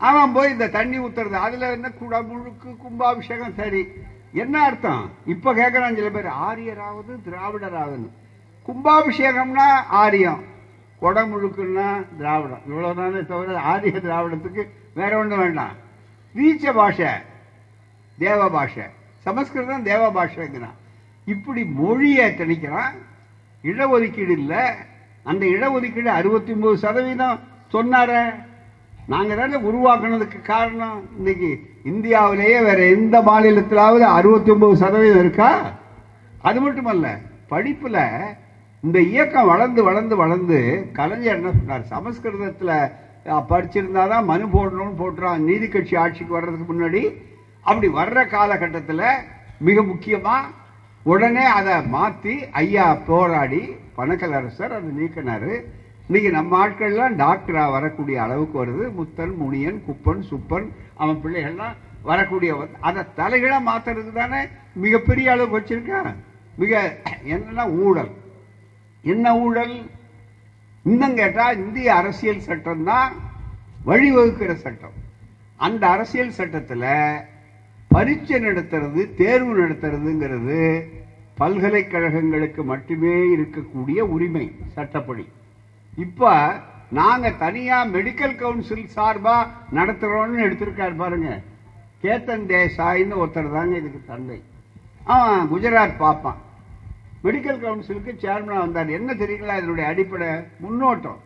அவன் 0.01 0.33
போய் 0.33 0.51
இந்த 0.51 0.67
தண்ணி 0.67 0.99
ஊத்துறது 0.99 1.31
அதுல 1.31 1.71
என்ன 1.71 1.89
குடம் 1.89 2.31
முழுக்கு 2.31 2.77
கும்பாபிஷேகம் 2.77 3.53
சரி. 3.53 3.87
என்ன 4.33 4.61
அர்த்தம்? 4.61 5.09
இப்ப 5.25 5.53
கேட்கறான் 5.53 5.95
சில 5.95 6.09
பேர் 6.09 6.25
ஆரியராவது 6.25 7.19
திராவிடராகுன்னு. 7.25 8.09
கும்பாபிஷேகம்னா 8.67 9.67
ஆரியம். 9.89 10.43
குடமுழுக்குன்னா 11.01 12.05
திராவிடம். 12.17 12.61
இவ்வளவுதானே 12.69 13.25
தவிர 13.25 13.59
ஆரிய 13.59 13.97
திராவிடத்துக்கு 13.97 14.67
வேற 14.93 15.17
ஒன்றும் 15.17 15.39
வேண்டாம். 15.39 15.71
நீச்ச 16.35 16.73
பாஷை 16.73 17.07
தேவ 18.17 18.49
பாஷை. 18.49 18.83
சமஸ்கிருதம் 19.17 19.83
தேவ 19.83 20.11
பாஷைங்கிறான். 20.11 20.75
இப்படி 21.25 21.65
மொழியை 21.65 22.31
திணிக்கிறான். 22.31 22.93
இடஒதுக்கீடு 23.63 24.29
இல்லை. 24.29 24.69
அந்த 25.23 25.45
இடஒதுக்கீடு 25.45 26.05
அறுபத்தி 26.05 26.51
ஒன்பது 26.51 26.77
சதவீதம் 26.77 27.39
சொன்னார. 27.73 28.35
நாங்கள் 29.09 29.39
தானே 29.39 29.57
உருவாக்குனதுக்கு 29.67 30.39
காரணம்? 30.49 30.99
இன்னைக்கு 31.17 31.49
இந்தியாவிலேயே 31.91 32.57
வேற 32.67 32.79
எந்த 32.95 33.15
மாநிலத்திலாவது 33.29 34.05
அறுபத்தி 34.17 34.51
ஒன்பது 34.53 34.75
சதவீதம் 34.83 35.21
இருக்கா? 35.23 35.49
அது 36.47 36.59
மட்டுமல்ல 36.65 37.07
படிப்பில் 37.51 38.03
இந்த 38.83 38.99
இயக்கம் 39.11 39.49
வளர்ந்து 39.51 39.81
வளர்ந்து 39.87 40.15
வளர்ந்து 40.21 40.59
கலைஞர் 40.99 41.37
என்ன 41.37 41.51
சொன்னார்? 41.57 41.83
சமஸ்கிருதத்தில் 41.93 42.75
படிச்சிருந்தா 43.49 44.03
தான் 44.13 44.29
மனு 44.31 44.45
போடணும்னு 44.55 44.95
போட்டுறான். 45.01 45.43
நீதி 45.49 45.67
கட்சி 45.67 45.95
ஆட்சிக்கு 46.03 46.37
வர்றதுக்கு 46.37 46.65
முன்னாடி 46.71 47.03
அப்படி 47.65 47.87
வர்ற 47.99 48.19
காலகட்டத்தில் 48.35 49.05
மிக 49.67 49.81
முக்கியமாக 49.91 50.49
உடனே 51.05 51.45
அதை 51.57 51.75
மாற்றி 51.95 52.33
ஐயா 52.63 52.87
போராடி 53.09 53.61
பணக்கலரசர் 53.97 54.75
அதை 54.77 54.89
நீக்கினார். 54.99 55.51
இன்னைக்கு 56.11 56.31
நம்ம 56.37 56.53
ஆட்கள்லாம் 56.61 57.13
டாக்டரா 57.19 57.71
வரக்கூடிய 57.71 58.21
அளவுக்கு 58.23 58.55
வருது. 58.61 58.85
முத்தன் 58.95 59.35
முனியன் 59.41 59.77
குப்பன் 59.85 60.23
சுப்பன் 60.29 60.65
அவன் 61.01 61.19
பிள்ளைகள்லாம் 61.23 61.75
வரக்கூடிய 62.09 62.55
அதை 62.87 63.03
தலைகளை 63.19 63.57
மாத்துறது 63.67 64.11
தானே 64.17 64.41
மிகப்பெரிய 64.83 65.31
அளவுக்கு 65.31 65.57
வச்சிருக்கான் 65.59 66.11
மிக 66.57 66.81
என்னன்னா 67.35 67.65
ஊழல். 67.85 68.11
என்ன 69.13 69.37
ஊழல்? 69.45 69.75
இன்னும் 70.83 71.15
கேட்டால் 71.15 71.57
இந்திய 71.65 71.95
அரசியல் 71.95 72.45
சட்டம் 72.49 72.83
தான் 72.83 73.11
வழிவகுக்கிற 73.85 74.53
சட்டம். 74.65 74.97
அந்த 75.55 75.83
அரசியல் 75.95 76.37
சட்டத்தில் 76.39 76.89
பரீட்சை 77.87 78.39
நடத்துறது 78.47 79.03
தேர்வு 79.21 79.53
நடத்துறதுங்கிறது 79.61 80.63
பல்கலைக்கழகங்களுக்கு 81.41 82.63
மட்டுமே 82.63 83.13
இருக்கக்கூடிய 83.37 83.99
உரிமை 84.15 84.47
சட்டப்படி. 84.77 85.25
இப்போ 85.97 86.61
நாங்கள் 86.89 87.37
தனியாக 87.37 87.89
மெடிக்கல் 87.97 88.35
கவுன்சில் 88.35 88.87
சார்பாக 88.87 89.49
நடத்துகிறோன்னு 89.75 90.45
எடுத்திருக்காரு 90.45 90.95
பாருங்க. 90.95 91.41
கேத்தன் 92.03 92.45
தேசாயின்னு 92.51 93.19
ஒருத்தர் 93.23 93.51
தாங்க 93.51 93.77
இதுக்கு 93.77 94.01
தந்தை. 94.07 94.43
அவன் 95.05 95.49
குஜராத் 95.51 95.97
பார்ப்பான் 95.97 96.37
மெடிக்கல் 97.23 97.61
கவுன்சிலுக்கு 97.63 98.13
சேர்மனாக 98.21 98.63
வந்தார். 98.65 98.89
என்ன 98.89 99.13
தெரியுங்களா 99.13 99.57
இதனுடைய 99.57 99.89
அடிப்படை? 99.89 100.27
முன்னோட்டம். 100.63 101.19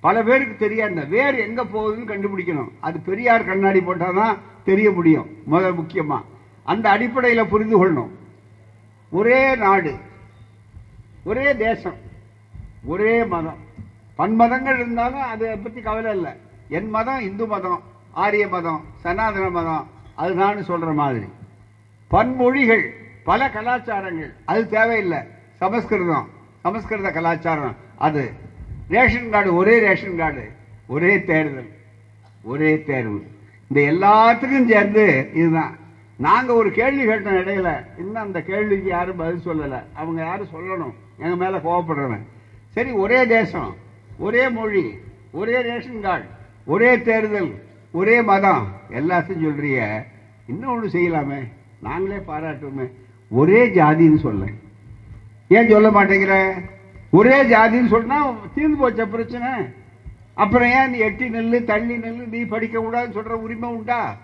பல 0.00 0.22
பேருக்கு 0.22 0.56
தெரியாது. 0.56 1.06
வேர் 1.08 1.34
எங்கே 1.34 1.62
போகுதுன்னு 1.62 2.10
கண்டுபிடிக்கணும். 2.10 2.70
அது 2.80 3.00
பெரியார் 3.00 3.44
கண்ணாடி 3.44 3.80
போட்டால் 3.80 4.14
தான் 4.14 4.38
தெரிய 4.64 4.90
முடியும் 4.90 5.36
முதல் 5.44 5.74
முக்கியமாக 5.74 6.24
அந்த 6.64 6.90
அடிப்படையில் 6.90 7.46
புரிந்து 7.46 7.76
கொள்ளணும். 7.76 8.10
ஒரே 9.10 9.54
நாடு 9.56 9.94
ஒரே 11.24 11.56
தேசம் 11.56 11.98
ஒரே 12.84 13.24
மதம். 13.24 13.68
பன்மதங்கள் 14.20 14.78
இருந்தாலும் 14.78 15.26
அதை 15.32 15.56
பற்றி 15.56 15.80
கவலை 15.80 16.14
இல்லை. 16.16 16.32
என் 16.68 16.90
மதம் 16.90 17.20
இந்து 17.20 17.46
மதம் 17.46 17.82
ஆரிய 18.10 18.48
மதம் 18.48 18.84
சனாதன 18.96 19.50
மதம் 19.50 19.86
அது 20.14 20.34
நான் 20.34 20.68
சொல்கிற 20.70 20.92
மாதிரி. 20.92 21.28
பன்மொழிகள் 22.10 22.84
பல 23.24 23.48
கலாச்சாரங்கள் 23.48 24.32
அது 24.44 24.68
தேவையில்லை. 24.68 25.18
சமஸ்கிருதம் 25.56 26.28
சமஸ்கிருத 26.60 27.10
கலாச்சாரம் 27.10 27.76
அது. 27.96 28.32
ரேஷன் 28.88 29.30
கார்டு 29.30 29.54
ஒரே 29.54 29.78
ரேஷன் 29.78 30.16
கார்டு 30.16 30.44
ஒரே 30.86 31.24
தேர்தல் 31.24 31.70
ஒரே 32.42 32.82
தேர்வு. 32.82 33.20
இந்த 33.68 33.80
எல்லாத்துக்கும் 33.92 34.68
சேர்ந்து 34.68 35.30
இதுதான். 35.34 35.74
நாங்கள் 36.16 36.56
ஒரு 36.56 36.70
கேள்வி 36.70 37.04
கேட்டோம் 37.06 37.38
இடையில 37.42 37.68
இன்னும் 37.98 38.22
அந்த 38.22 38.42
கேள்விக்கு 38.42 38.88
யாரும் 38.88 39.16
பதில் 39.16 39.46
சொல்லலை. 39.46 39.82
அவங்க 39.94 40.24
யாரும் 40.24 40.52
சொல்லணும். 40.54 40.94
எங்கள் 41.18 41.42
மேலே 41.42 41.56
கோவப்படுறவன். 41.56 42.24
சரி 42.68 42.90
ஒரே 42.90 43.26
தேசம். 43.26 43.88
ஒரே 44.20 44.48
மொழி 44.48 44.84
ஒரே 45.32 45.62
ரேஷன் 45.62 46.00
கார்டு 46.00 46.24
ஒரே 46.64 47.02
தேர்தல் 47.02 47.62
ஒரே 47.92 48.22
மதம் 48.22 48.66
எல்லாத்தையும் 48.90 49.42
சொல்கிறிய 49.42 50.06
இன்னும் 50.46 50.72
ஒன்று 50.72 50.88
செய்யலாமே? 50.88 51.40
நாங்களே 51.82 52.16
பாராட்டுவோமே. 52.16 52.90
ஒரே 53.30 53.68
ஜாதின்னு 53.68 54.18
சொல்ல. 54.18 54.44
ஏன் 55.48 55.68
சொல்ல 55.68 55.90
மாட்டேங்கிற? 55.90 56.52
ஒரே 57.10 57.42
ஜாதின்னு 57.42 57.86
சொன்னால் 57.86 58.36
தீர்ந்து 58.54 58.76
போச்ச 58.80 59.08
பிரச்சனை? 59.08 59.48
அப்புறம் 60.34 60.68
ஏன் 60.68 60.90
நீ 60.90 60.98
எட்டி 60.98 61.28
நெல்லு 61.28 61.64
தள்ளி 61.64 61.96
நெல்லு 61.96 62.28
நீ 62.28 62.40
படிக்க 62.40 62.80
கூடாதுன்னு 62.80 63.32
உரிமை 63.32 63.68
உண்டா? 63.68 64.16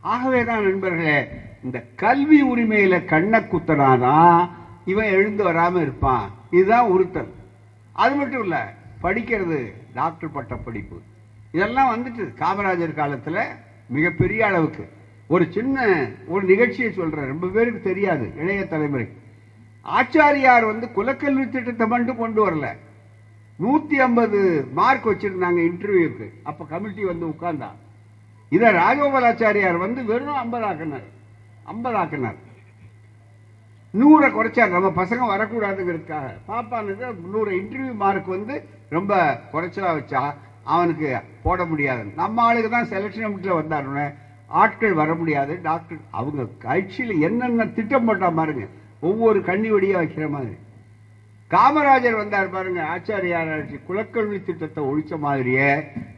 ஆகவே 0.00 0.44
தான் 0.44 0.62
நண்பர்களே 0.62 1.28
இந்த 1.64 1.84
கல்வி 1.96 2.42
உரிமையில் 2.42 3.04
கண்ணை 3.04 3.40
குத்தனாதான் 3.40 4.50
இவன் 4.84 5.10
எழுந்து 5.10 5.44
வராமல் 5.44 5.82
இருப்பான். 5.82 6.30
இதுதான் 6.50 6.88
உறுத்தல். 6.88 7.32
அது 7.92 8.14
மட்டும் 8.14 8.42
இல்லை 8.42 8.58
படிக்கிறது 9.04 9.58
டாக்டர் 9.94 10.34
பட்ட 10.36 10.54
படிப்பு. 10.66 10.98
இதெல்லாம் 11.56 11.90
வந்துட்டு 11.94 12.22
காமராஜர் 12.42 13.00
காலத்தில் 13.00 13.42
மிகப்பெரிய 13.96 14.40
அளவுக்கு. 14.46 14.84
ஒரு 15.34 15.44
சின்ன 15.56 15.84
ஒரு 16.26 16.44
நிகழ்ச்சியை 16.52 16.88
சொல்கிறேன் 16.92 17.30
ரொம்ப 17.32 17.46
பேருக்கு 17.56 17.80
தெரியாது 17.90 18.26
இளைய 18.36 18.62
தலைமுறை. 18.72 19.06
ஆச்சாரியார் 19.86 20.64
வந்து 20.70 20.86
குலக்கல்வி 20.96 21.44
திட்டத்தை 21.48 21.86
மட்டும் 21.86 22.20
கொண்டு 22.22 22.40
வரல. 22.46 22.68
நூற்றி 23.58 23.96
ஐம்பது 24.06 24.38
மார்க் 24.78 25.08
வச்சிருந்தாங்க 25.08 25.60
இன்டர்வியூக்கு. 25.70 26.26
அப்போ 26.42 26.62
கமிட்டி 26.72 27.04
வந்து 27.04 27.26
உட்கார்ந்தான் 27.26 27.78
இதை 28.54 28.68
ராஜகோபாலாச்சாரியார் 28.80 29.78
வந்து 29.84 30.00
வெறும் 30.10 30.40
ஐம்பது 30.44 30.64
ஆக்கினார் 30.70 31.06
ஐம்பது 31.72 31.96
ஆக்கினார் 31.96 32.38
நூறை 34.00 34.28
குறைச்சார் 34.36 34.74
நம்ம 34.74 34.88
பசங்க 35.00 35.24
வரக்கூடாதுங்கிறதுக்காக. 35.32 36.28
பாப்பானுக்கு 36.48 37.08
நூறு 37.34 37.50
இன்டர்வியூ 37.60 37.92
மார்க் 38.02 38.30
வந்து 38.36 38.54
ரொம்ப 38.96 39.12
குறைச்சலா 39.52 39.90
வச்சா 39.98 40.22
அவனுக்கு 40.74 41.08
போட 41.42 41.64
முடியாது. 41.72 42.04
நம்ம 42.20 42.42
ஆளுக்கு 42.42 42.70
தான் 42.70 42.90
செலெக்ஷன் 42.92 43.24
கமிட்டியில் 43.24 43.60
வந்தாருன்னு 43.60 44.06
ஆட்கள் 44.60 44.94
வர 45.00 45.10
முடியாது. 45.20 45.52
டாக்டர் 45.68 46.00
அவங்க 46.20 46.46
கட்சியில் 46.64 47.14
என்னென்ன 47.28 47.66
திட்டம் 47.76 48.06
போட்டா 48.08 48.30
பாருங்க. 48.40 48.64
ஒவ்வொரு 49.08 49.38
கண்ணி 49.50 49.70
வழியாக 49.74 50.00
வைக்கிற 50.02 50.26
மாதிரி. 50.36 50.54
காமராஜர் 51.50 52.20
வந்தார் 52.22 52.54
பாருங்க. 52.56 52.80
ஆச்சாரியார் 52.94 53.52
குலக்கல்வி 53.88 54.38
திட்டத்தை 54.42 54.82
ஒழிச்ச 54.90 55.18
மாதிரியே 55.26 55.70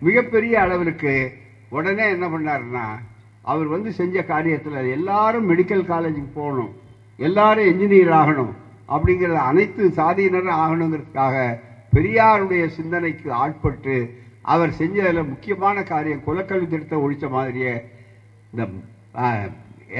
மிகப்பெரிய 0.08 0.54
அளவிற்கு 0.64 1.14
உடனே 1.76 2.06
என்ன 2.16 2.26
பண்ணாருன்னா 2.34 2.86
அவர் 3.52 3.68
வந்து 3.76 3.90
செஞ்ச 4.00 4.24
காரியத்தில் 4.32 4.92
எல்லாரும் 4.96 5.48
மெடிக்கல் 5.50 5.88
காலேஜுக்கு 5.92 6.32
போகணும். 6.40 6.74
எல்லாரும் 7.18 7.68
என்ஜினியர் 7.70 8.14
ஆகணும். 8.20 8.52
அப்படிங்கிறது 8.94 9.40
அனைத்து 9.50 9.82
சாதியினரும் 9.98 10.60
ஆகணுங்கிறதுக்காக 10.64 11.36
பெரியாருடைய 11.94 12.64
சிந்தனைக்கு 12.78 13.28
ஆட்பட்டு 13.42 13.96
அவர் 14.52 14.72
செஞ்சதில் 14.80 15.30
முக்கியமான 15.30 15.82
காரியம் 15.92 16.24
குலக்கல்வி 16.26 16.66
திட்டத்தை 16.66 16.98
ஒழித்த 17.04 17.26
மாதிரியே 17.36 17.72
இந்த 18.52 18.62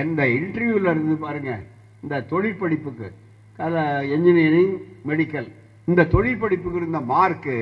எந்த 0.03 0.21
இன்டர்வியூவில் 0.37 0.91
இருந்து 0.93 1.17
பாருங்கள் 1.25 1.63
இந்த 2.05 2.21
தொழில் 2.33 2.61
படிப்புக்கு 2.63 3.09
என்ஜினியரிங் 4.17 4.75
மெடிக்கல் 5.11 5.49
இந்த 5.89 6.07
தொழில் 6.15 6.41
படிப்புக்கு 6.43 6.81
இருந்த 6.81 7.01
மார்க்கு 7.13 7.57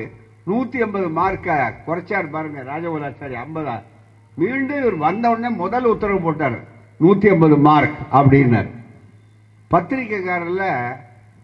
நூற்றி 0.49 0.77
ஐம்பது 0.85 1.07
மார்க்கை 1.19 1.57
குறைச்சார் 1.87 2.33
பாருங்க 2.35 2.59
ராஜகோலாச்சாரி 2.71 3.35
ஐம்பதா. 3.43 3.75
மீண்டும் 4.37 4.81
இவர் 4.81 4.97
வந்த 5.05 5.25
உடனே 5.33 5.49
முதல் 5.63 5.91
உத்தரவு 5.91 6.19
போட்டார் 6.25 6.57
நூற்றி 6.99 7.27
ஐம்பது 7.33 7.57
மார்க் 7.67 7.99
அப்படின்னார். 8.17 8.69
பத்திரிக்கைக்காரர்ல 9.75 10.65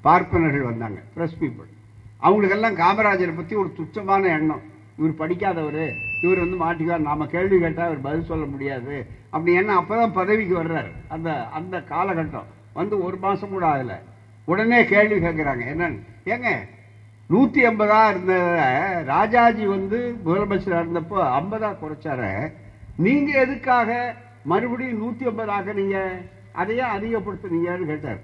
பார்ப்பனர்கள் 0.08 0.70
வந்தாங்க 0.72 1.00
ப்ரெஸ் 1.16 1.40
பீப்புள் 1.40 1.70
அவங்களுக்கெல்லாம் 2.26 2.78
காமராஜரை 2.82 3.34
பற்றி 3.38 3.56
ஒரு 3.62 3.70
துச்சமான 3.78 4.24
எண்ணம். 4.38 4.64
இவர் 4.98 5.14
படிக்காதவர் 5.22 5.86
இவர் 6.24 6.42
வந்து 6.44 6.58
மாட்டிக்குவார் 6.64 7.08
நாம 7.08 7.26
கேள்வி 7.34 7.58
கேட்டால் 7.60 7.90
அவர் 7.90 8.04
பதில் 8.08 8.28
சொல்ல 8.32 8.44
முடியாது. 8.52 8.96
அப்படி 9.34 9.52
ஏன்னா 9.60 9.76
அப்பதான் 9.82 10.18
பதவிக்கு 10.18 10.56
வர்றார். 10.60 10.90
அந்த 11.14 11.30
அந்த 11.58 11.76
காலகட்டம் 11.92 12.50
வந்து 12.80 12.96
ஒரு 13.06 13.18
மாதம் 13.24 13.54
கூட 13.54 13.66
ஆகலை. 13.72 13.98
உடனே 14.48 14.80
கேள்வி 14.92 15.18
கேட்குறாங்க 15.26 15.64
என்னன்னு? 15.74 16.00
ஏங்க 16.34 16.52
நூற்றி 17.30 17.62
ஐம்பதாக 17.70 18.12
இருந்த 18.14 18.36
ராஜாஜி 19.14 19.66
வந்து 19.76 20.00
முதலமைச்சராக 20.26 20.84
இருந்தப்போ 20.86 21.20
ஐம்பதா 21.40 21.72
குறைச்சார. 21.84 22.22
நீங்கள் 23.06 23.42
எதுக்காக 23.46 23.90
மறுபடியும் 24.54 25.02
நூற்றி 25.04 25.26
ஐம்பதாக 25.32 25.74
நீங்கள் 25.82 26.14
அதையே 26.60 26.86
அதிகப்படுத்தினீங்கன்னு 26.96 27.90
கேட்டார். 27.92 28.20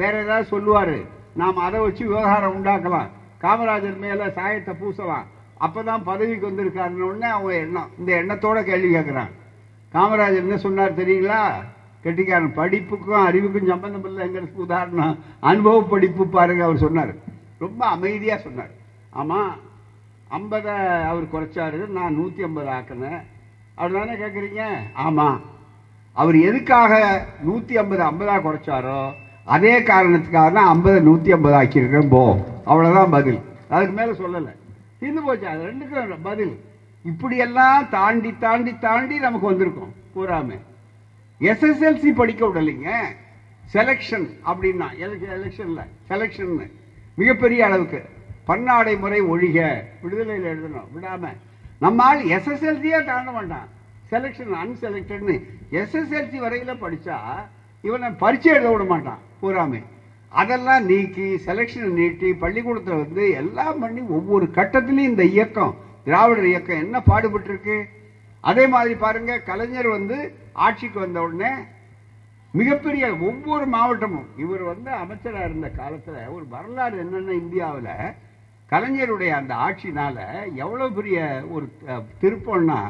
வேற 0.00 0.12
ஏதாவது 0.24 0.46
சொல்லுவார் 0.54 0.96
நாம் 1.40 1.64
அதை 1.66 1.78
வச்சு 1.80 2.02
விவகாரம் 2.08 2.54
உண்டாக்கலாம். 2.56 3.10
காமராஜர் 3.42 3.98
மேலே 4.04 4.26
சாயத்தை 4.38 4.72
பூசலாம். 4.80 5.26
அப்போ 5.64 5.80
தான் 5.88 6.06
பதவிக்கு 6.08 6.48
வந்திருக்காருன்னு 6.48 7.08
உடனே 7.08 7.28
அவங்க 7.36 7.52
எண்ணம் 7.64 7.90
இந்த 7.98 8.10
எண்ணத்தோட 8.20 8.58
கேள்வி 8.68 8.90
கேட்குறான் 8.94 9.32
காமராஜர் 9.94 10.44
என்ன 10.46 10.56
சொன்னார் 10.64 10.98
தெரியுங்களா? 11.00 11.40
கெட்டிக்காரன் 12.04 12.58
படிப்புக்கும் 12.58 13.26
அறிவுக்கும் 13.28 13.70
சம்பந்தம் 13.72 14.06
இல்லைங்கிறதுக்கு 14.10 14.66
உதாரணம். 14.66 15.16
அனுபவ 15.50 15.82
படிப்பு 15.92 16.24
பாருங்க 16.36 16.62
அவர் 16.64 16.84
சொன்னார். 16.84 17.12
ரொம்ப 17.64 17.80
அமைதியாக 17.86 18.38
சொன்னார். 18.46 18.72
ஆமாம் 19.20 19.52
ஐம்பதை 20.38 20.74
அவர் 21.10 21.32
குறைச்சாரு 21.32 21.80
நான் 21.96 22.16
நூற்றி 22.18 22.42
ஐம்பது 22.48 22.70
ஆக்கினேன். 22.76 23.20
அவர் 23.78 23.96
தானே 23.98 24.14
கேட்குறீங்க 24.22 24.62
ஆமாம் 25.06 25.38
அவர் 26.12 26.36
எதுக்காக 26.36 27.22
நூற்றி 27.42 27.76
ஐம்பது 27.76 28.02
ஐம்பதா 28.02 28.36
குறைச்சாரோ 28.46 29.12
அதே 29.44 29.80
காரணத்துக்காக 29.80 30.52
தான் 30.52 30.66
ஐம்பது 30.66 31.00
நூற்றி 31.00 31.32
ஐம்பது 31.32 31.56
ஆக்கியிருக்கேன் 31.56 32.08
போ. 32.08 32.22
அவ்வளோதான் 32.66 33.10
பதில். 33.10 33.40
அதுக்கு 33.68 33.94
மேலே 33.94 34.10
சொல்லலை. 34.10 34.52
தீர்ந்து 34.98 35.22
போச்சு. 35.22 35.46
அது 35.46 35.62
ரெண்டுக்கும் 35.64 36.16
பதில். 36.22 36.60
இப்படியெல்லாம் 37.04 37.88
தாண்டி 37.88 38.34
தாண்டி 38.38 38.78
தாண்டி 38.78 39.18
நமக்கு 39.18 39.52
வந்திருக்கோம். 39.52 39.92
பூராமே 40.16 40.58
எஸ்எஸ்எல்சி 41.40 42.14
படிக்க 42.14 42.46
விடலைங்க. 42.46 42.90
செலெக்ஷன் 43.74 44.26
அப்படின்னா 44.46 44.88
எலெக்ஷனில் 45.04 45.86
செலெக்ஷன் 46.08 46.70
மிகப்பெரிய 47.14 47.64
அளவுக்கு. 47.64 48.04
பன்னாடை 48.46 48.98
முறை 48.98 49.22
ஒழிக. 49.22 49.58
விடுதலையில் 50.02 50.50
எழுதணும். 50.52 50.88
விடாமல் 50.92 51.36
நம்மால் 51.78 52.24
எஸ்எஸ்எல்சியே 52.24 53.04
தாண்ட 53.04 53.30
மாட்டான். 53.30 53.68
செலெக்ஷன் 54.10 54.52
அன்செலக்டட்னு 54.62 55.36
எஸ்எஸ்எல்சி 55.80 56.38
வரையில் 56.44 56.82
படித்தா 56.84 57.16
இவனை 57.84 58.08
பரீட்சை 58.22 58.50
எழுத 58.54 58.70
விட 58.72 58.84
மாட்டான் 58.92 59.22
பூராமே. 59.42 59.80
அதெல்லாம் 60.32 60.84
நீக்கி 60.90 61.26
செலெக்ஷனை 61.46 61.88
நீட்டி 62.00 62.28
பள்ளிக்கூடத்தில் 62.42 63.00
வந்து 63.02 63.24
எல்லாம் 63.40 63.80
பண்ணி 63.82 64.02
ஒவ்வொரு 64.16 64.46
கட்டத்திலையும் 64.58 65.10
இந்த 65.12 65.24
இயக்கம் 65.34 65.74
திராவிடர் 66.06 66.50
இயக்கம் 66.50 66.82
என்ன 66.84 66.96
பாடுபட்டுருக்கு? 67.08 67.78
அதே 68.44 68.64
மாதிரி 68.74 68.94
பாருங்க 69.04 69.32
கலைஞர் 69.48 69.88
வந்து 69.96 70.18
ஆட்சிக்கு 70.66 70.98
வந்த 71.02 71.20
உடனே 71.26 71.52
மிகப்பெரிய 72.54 73.04
ஒவ்வொரு 73.28 73.66
மாவட்டமும் 73.74 74.30
இவர் 74.42 74.62
வந்து 74.70 74.90
அமைச்சராக 75.02 75.48
இருந்த 75.48 75.68
காலத்தில் 75.80 76.32
ஒரு 76.36 76.44
வரலாறு 76.54 76.96
என்னென்ன 77.02 77.36
இந்தியாவில் 77.42 77.92
கலைஞருடைய 78.72 79.30
அந்த 79.40 79.52
ஆட்சினால 79.66 80.16
எவ்வளோ 80.64 80.88
பெரிய 80.98 81.18
ஒரு 81.54 81.66
திருப்பம்னா 82.22 82.80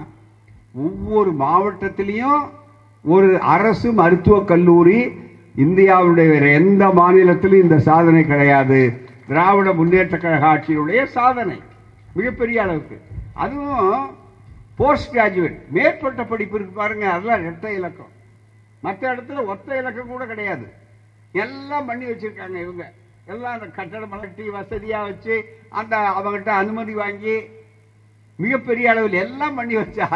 ஒவ்வொரு 0.74 1.30
மாவட்டத்திலையும் 1.32 2.42
ஒரு 3.04 3.40
அரசு 3.40 3.92
மருத்துவக் 3.92 4.46
கல்லூரி 4.46 4.98
இந்தியாவுடைய 5.56 6.28
வேறு 6.32 6.52
எந்த 6.52 6.90
மாநிலத்திலும் 6.90 7.62
இந்த 7.62 7.78
சாதனை 7.78 8.24
கிடையாது. 8.24 9.08
திராவிட 9.26 9.72
முன்னேற்ற 9.72 10.16
கழக 10.18 10.46
ஆட்சியினுடைய 10.46 11.04
சாதனை 11.04 11.60
மிகப்பெரிய 12.14 12.62
அளவுக்கு. 12.62 13.00
அதுவும் 13.32 14.10
போஸ்ட் 14.76 15.16
கிராஜுவேட் 15.16 15.58
மேற்பட்ட 15.68 16.24
படிப்பு 16.24 16.56
இருக்கு 16.56 16.74
பாருங்க 16.74 17.10
அதெல்லாம் 17.10 17.40
இரட்டை 17.40 17.74
இலக்கம். 17.74 18.12
மற்ற 18.80 19.14
இடத்துல 19.14 19.44
ஒத்த 19.44 19.76
இலக்கம் 19.76 20.08
கூட 20.08 20.26
கிடையாது. 20.26 20.66
எல்லாம் 21.32 21.86
பண்ணி 21.86 22.04
வச்சிருக்காங்க 22.04 22.56
இவங்க. 22.66 22.92
எல்லாம் 23.26 23.52
அந்த 23.52 23.66
கட்டடம் 23.66 24.12
மலட்டி 24.12 24.50
வசதியாக 24.50 25.04
வச்சு 25.04 25.34
அந்த 25.68 25.96
அவங்ககிட்ட 26.16 26.48
அனுமதி 26.48 26.94
வாங்கி 26.94 27.34
மிகப்பெரிய 28.36 28.90
அளவில் 28.90 29.12
எல்லாம் 29.12 29.54
பண்ணி 29.54 29.76
வச்சா 29.76 30.08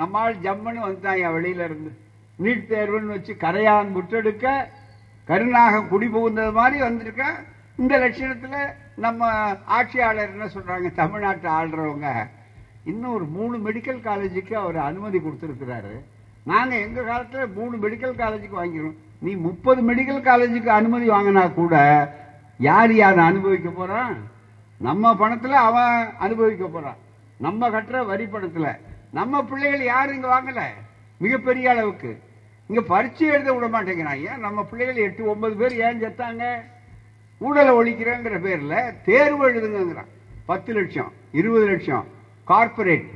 நம்மால் 0.00 0.36
ஜம்முன்னு 0.44 0.86
வந்துட்டாங்க 0.86 1.30
வெளியில 1.36 1.64
இருந்து 1.68 1.90
நீட் 2.42 2.68
தேர்வுன்னு 2.72 3.14
வச்சு 3.14 3.32
கரையான் 3.40 3.94
முற்றெடுக்க 3.96 4.46
கருணாக 5.30 5.80
குடி 5.90 6.06
புகுந்தது 6.06 6.52
மாதிரி 6.52 6.78
வந்திருக்க. 6.80 7.24
இந்த 7.78 7.92
லட்சணத்துல 7.98 8.56
நம்ம 8.96 9.28
ஆட்சியாளர் 9.76 10.32
என்ன 10.32 10.46
சொல்றாங்க? 10.54 10.88
தமிழ்நாட்டை 11.00 11.50
ஆள்றவங்க. 11.58 12.08
இன்னும் 12.84 13.14
ஒரு 13.14 13.26
மூணு 13.36 13.56
மெடிக்கல் 13.66 14.00
காலேஜுக்கு 14.08 14.54
அவர் 14.62 14.78
அனுமதி 14.88 15.18
கொடுத்துருக்கிறாரு. 15.18 15.94
நாங்கள் 16.44 16.84
எங்கள் 16.86 17.08
காலத்தில் 17.10 17.54
மூணு 17.58 17.74
மெடிக்கல் 17.76 18.20
காலேஜுக்கு 18.22 18.58
வாங்கிக்கிறோம். 18.60 18.98
நீ 19.18 19.32
முப்பது 19.46 19.80
மெடிக்கல் 19.90 20.26
காலேஜுக்கு 20.28 20.70
அனுமதி 20.80 21.08
வாங்கினா 21.10 21.44
கூட 21.54 21.74
யார் 22.58 22.94
யார் 23.02 23.18
அனுபவிக்க 23.30 23.70
போகிறான் 23.70 24.16
நம்ம 24.88 25.16
பணத்தில் 25.22 25.64
அவன் 25.68 26.08
அனுபவிக்க 26.18 26.64
போகிறான் 26.66 27.00
நம்ம 27.46 27.68
கட்டுற 27.68 28.06
வரி 28.06 28.26
பணத்தில். 28.26 28.72
நம்ம 29.18 29.42
பிள்ளைகள் 29.50 29.82
யாரும் 29.92 30.16
இங்கே 30.16 30.30
வாங்கலை. 30.34 30.66
மிகப்பெரிய 31.22 31.70
அளவுக்கு. 31.72 32.10
இங்கே 32.70 32.82
பரீட்சை 32.92 33.26
எழுத 33.34 33.48
விட 33.54 33.66
மாட்டேங்கிறான். 33.74 34.20
ஏன்? 34.28 34.42
நம்ம 34.46 34.64
பிள்ளைகள் 34.70 35.04
எட்டு 35.06 35.30
ஒன்பது 35.32 35.54
பேர் 35.60 35.74
ஏன் 35.86 36.02
செத்தாங்க? 36.02 36.44
ஊழலை 37.40 37.72
ஒழிக்கிறேங்கிற 37.80 38.36
பேரில் 38.46 38.78
தேர்வு 39.08 39.42
எழுதுங்கிறான் 39.48 40.10
பத்து 40.50 40.70
லட்சம் 40.76 41.10
இருபது 41.40 41.66
லட்சம் 41.70 42.06
கார்பரேட் 42.50 43.08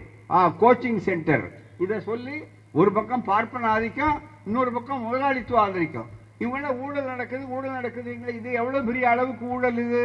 கோச்சிங் 0.62 1.00
சென்டர் 1.07 1.46
இதை 1.85 1.96
சொல்லி 2.11 2.37
ஒரு 2.80 2.90
பக்கம் 2.96 3.24
பார்ப்பன 3.30 3.68
ஆதிக்கம் 3.74 4.16
இன்னொரு 4.46 4.70
பக்கம் 4.76 5.04
முதலாளித்துவ 5.07 5.61
ஆதரிக்கும். 5.64 6.09
இவங்கள 6.42 6.70
ஊழல் 6.85 7.11
நடக்குது 7.12 7.44
ஊழல் 7.57 7.76
நடக்குதுங்களே 7.78 8.35
இது 8.38 8.50
எவ்வளோ 8.61 8.80
பெரிய 8.88 9.04
அளவுக்கு 9.12 9.44
ஊழல் 9.54 9.78
இது? 9.85 10.02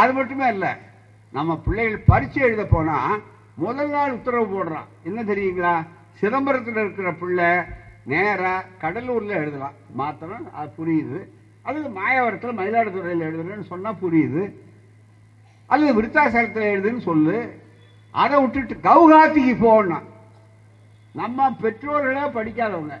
அது 0.00 0.12
மட்டுமே 0.18 0.46
இல்லை 0.54 0.72
நம்ம 1.36 1.56
பிள்ளைகள் 1.66 2.06
பரீட்சை 2.10 2.42
எழுத 2.48 2.64
போனால் 2.74 3.16
முதல் 3.58 3.88
நாள் 3.88 4.12
உத்தரவு 4.12 4.46
போடுறான். 4.52 4.88
என்ன 5.02 5.22
தெரியுங்களா? 5.22 5.74
சிதம்பரத்தில் 6.20 6.80
இருக்கிற 6.82 7.12
பிள்ளை 7.12 7.50
நேராக 8.04 8.64
கடலூரில் 8.80 9.38
எழுதலாம் 9.40 9.72
மாத்திரம் 9.92 10.54
அது 10.54 10.70
புரியுது. 10.78 11.18
அல்லது 11.62 11.88
மாயாவரத்தில் 11.88 12.58
மயிலாடுதுறையில் 12.60 13.24
எழுதுறேன்னு 13.28 13.66
சொன்னால் 13.66 14.02
புரியுது. 14.02 14.44
அல்லது 15.66 16.02
விருத்தாசலத்தில் 16.02 16.70
எழுதுன்னு 16.74 17.00
சொல்லு. 17.00 17.38
அதை 18.10 18.40
விட்டுட்டு 18.40 18.74
கவுகாத்திக்கு 18.88 19.56
போகணும் 19.60 20.06
நம்ம 21.12 21.56
பெற்றோர்களே 21.62 22.24
படிக்காதவங்க. 22.38 22.96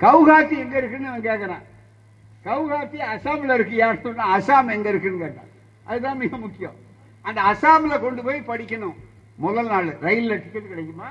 கவுகாத்தி 0.00 0.56
எங்கே 0.62 0.76
இருக்குன்னு 0.76 1.12
அவன் 1.12 1.28
கேட்கறான் 1.28 1.64
கவுகாத்தி 2.44 2.98
அசாம்ல 3.14 3.58
இருக்கியான்னு 3.58 4.00
சொன்னால் 4.00 4.32
அசாம் 4.36 4.72
எங்கே 4.72 4.88
இருக்குன்னு 4.88 5.22
கேட்டான். 5.24 5.50
அதுதான் 5.84 6.16
மிக 6.16 6.36
முக்கியம். 6.36 6.76
அந்த 7.22 7.40
அசாமில் 7.52 8.00
கொண்டு 8.00 8.22
போய் 8.22 8.48
படிக்கணும். 8.52 8.98
முதல் 9.44 9.68
நாள் 9.72 9.86
ரயில்ல 9.86 10.32
டிக்கெட் 10.42 10.68
கிடைக்குமா? 10.68 11.10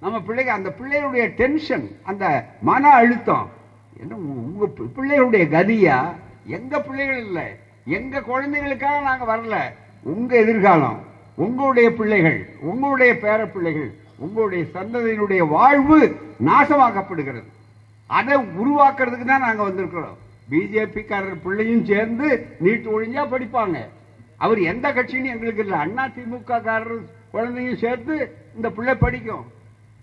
நம்ம 0.00 0.18
பிள்ளைங்க 0.26 0.54
அந்த 0.58 0.70
பிள்ளைகளுடைய 0.78 1.26
டென்ஷன் 1.40 1.86
அந்த 2.02 2.24
மன 2.62 2.88
அழுத்தம். 2.88 3.46
என்ன 4.00 4.14
உங்க 4.14 4.66
பிள்ளைகளுடைய 4.96 5.44
கதியா? 5.54 5.98
எங்க 6.46 6.80
பிள்ளைகள் 6.80 7.20
இல்லை. 7.26 7.46
எங்க 7.84 8.20
குழந்தைகளுக்காக 8.20 9.00
நாங்க 9.00 9.24
வரல. 9.36 9.56
உங்க 10.02 10.36
எதிர்காலம் 10.36 10.98
உங்களுடைய 11.34 11.88
பிள்ளைகள் 11.92 12.38
உங்களுடைய 12.60 13.12
பேர 13.22 13.40
பிள்ளைகள் 13.52 13.90
உங்களுடைய 14.18 14.64
சந்ததியினுடைய 14.74 15.42
வாழ்வு 15.48 15.98
நாசமாக்கப்படுகிறது. 16.44 17.50
அதை 18.18 18.36
உருவாக்குறதுக்கு 18.36 19.24
தான் 19.24 19.46
நாங்க 19.46 19.62
வந்திருக்கிறோம். 19.68 20.16
பிஜேபிக்காரர் 20.50 21.42
பிள்ளையும் 21.42 21.84
சேர்ந்து 21.84 22.28
நீட்டு 22.58 22.88
ஒழிஞ்சா 22.96 23.24
படிப்பாங்க. 23.32 23.78
அவர் 24.44 24.60
எந்த 24.72 24.86
கட்சின்னு 24.92 25.32
எங்களுக்கு 25.34 25.62
இல்லை. 25.62 25.78
அண்ணா 25.78 26.04
திமுக 26.06 26.62
காரர் 26.62 27.14
குழந்தையும் 27.36 27.82
சேர்த்து 27.84 28.16
இந்த 28.56 28.68
பிள்ளை 28.76 28.94
படிக்கும். 29.04 29.46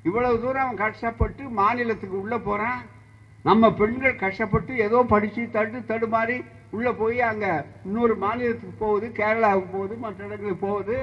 இவ்வளவு 0.08 0.41
தூரம் 0.43 0.65
அவன் 0.65 0.82
கஷ்டப்பட்டு 0.86 1.43
மாநிலத்துக்கு 1.60 2.17
உள்ளே 2.24 2.39
போகிறான் 2.48 2.82
நம்ம 3.46 3.69
பெண்கள் 3.80 4.22
கஷ்டப்பட்டு 4.24 4.74
ஏதோ 4.86 4.98
படித்து 5.13 5.43
தட்டு 5.56 5.80
தடுமாறி 5.91 6.38
உள்ளே 6.76 6.91
போய் 7.00 7.19
அங்கே 7.30 7.52
இன்னொரு 7.86 8.13
மாநிலத்துக்கு 8.24 8.76
போகுது 8.84 9.08
கேரளாவுக்கு 9.19 9.69
போகுது 9.76 9.96
மற்ற 10.04 10.19
இடங்களுக்கு 10.28 10.65
போகுது. 10.67 10.98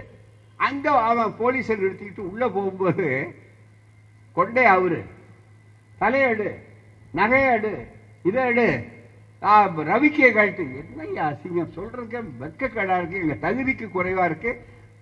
அங்கே 0.69 0.93
அவன் 1.09 1.37
போலீஸை 1.41 1.75
நிறுத்திக்கிட்டு 1.83 2.25
உள்ளே 2.31 2.47
போகும்போது 2.57 3.07
கொண்டே 4.37 4.65
அவரு 4.75 5.01
தலையடு 5.99 6.49
நகையடு 7.21 7.73
இதை 8.29 8.43
எடு 8.51 8.67
ரவிக்கே 9.91 10.29
கழட்டு. 10.37 10.65
என்னய்யா 10.81 11.25
அசிங்கம்? 11.31 11.75
சொல்கிறதுக்கே 11.77 12.21
வெக்கக்கடாக 12.43 12.99
இருக்குது 13.01 13.23
எங்கள் 13.25 13.43
தகுதிக்கு 13.45 13.87
குறைவாக 13.97 14.29
இருக்குது 14.31 14.61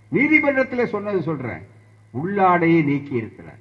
நீதிமன்றத்தில் 0.08 0.86
சொன்னது 0.86 1.22
சொல்றேன். 1.22 1.66
உள்ளாடையை 2.14 2.84
நீக்கி 2.84 3.14
இருக்கிறார். 3.14 3.58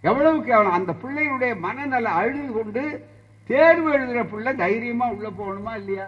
எவ்வளவுக்கு 0.00 0.54
அவன் 0.54 0.72
அந்த 0.72 0.94
பிள்ளையுடைய 1.02 1.58
மனநல 1.58 2.08
அழுது 2.08 2.52
கொண்டு 2.52 3.06
தேர்வு 3.46 3.98
எழுதுற 3.98 4.28
பிள்ளை 4.28 4.54
தைரியமா 4.54 5.10
உள்ள 5.10 5.28
போகணுமா 5.28 5.76
இல்லையா? 5.76 6.06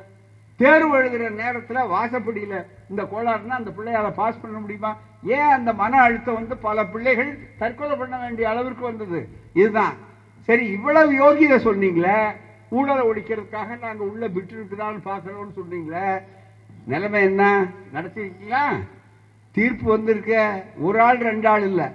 தேர்வு 0.57 1.03
எழுதுற 1.03 1.31
நேரத்தில் 1.31 1.77
வாசப்படியில 1.77 2.65
இந்த 2.91 3.03
கோளாறுனா 3.03 3.49
அந்த 3.49 3.71
பிள்ளையால 3.71 4.13
பாஸ் 4.15 4.41
பண்ண 4.41 4.59
முடியுமா? 4.59 4.97
ஏன் 5.23 5.51
அந்த 5.51 5.73
மன 5.73 6.01
அழுத்தம் 6.01 6.35
வந்து 6.35 6.57
பல 6.57 6.87
பிள்ளைகள் 6.87 7.39
தற்கொலை 7.59 7.97
பண்ண 7.97 8.19
வேண்டிய 8.19 8.49
அளவிற்கு 8.49 8.83
வந்தது? 8.83 9.29
இதுதான். 9.55 9.97
சரி 10.45 10.67
இவ்வளவு 10.67 11.13
யோகியதை 11.13 11.59
சொன்னீங்களே 11.61 12.35
ஊழலை 12.69 13.07
ஒழிக்கிறதுக்காக 13.07 13.79
நாங்கள் 13.79 14.09
உள்ள 14.09 14.27
விட்டு 14.27 14.55
இருக்குதான்னு 14.55 15.01
பாக்குறோம்னு 15.05 15.57
சொன்னீங்களே 15.57 16.23
நிலைமை 16.87 17.23
என்ன? 17.23 17.67
நடத்திருக்கீங்களா? 17.95 18.65
தீர்ப்பு 19.51 19.91
வந்திருக்க 19.91 20.65
ஒரு 20.79 21.01
ஆள் 21.01 21.19
ரெண்டு 21.19 21.49
ஆள் 21.49 21.63
இல்லை. 21.63 21.87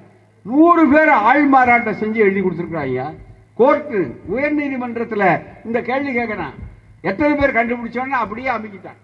நூறு 0.42 0.88
பேர் 0.88 1.10
ஆள் 1.10 1.46
மாறாட்டம் 1.46 2.00
செஞ்சு 2.02 2.14
எழுதி 2.14 2.42
கொடுத்துருக்குறாங்க 2.42 3.14
கோர்ட்டு 3.54 4.22
உயர் 4.26 4.54
நீதிமன்றத்தில் 4.54 5.28
இந்த 5.66 5.82
கேள்வி 5.82 6.18
கேட்கறான் 6.18 6.56
எத்தனை 7.02 7.34
பேர் 7.36 7.58
கண்டுபிடிச்சோன்னா 7.58 8.18
அப்படியே 8.24 8.50
அமைக்கிட்டான். 8.50 9.00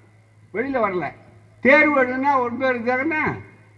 வெளியில் 0.52 0.82
வரல. 0.82 1.08
தேர்வு 1.62 2.04
எழுதுனா 2.04 2.32
ஒரு 2.40 2.54
பேர் 2.54 2.78
இருந்தாங்கன்னா 2.78 3.24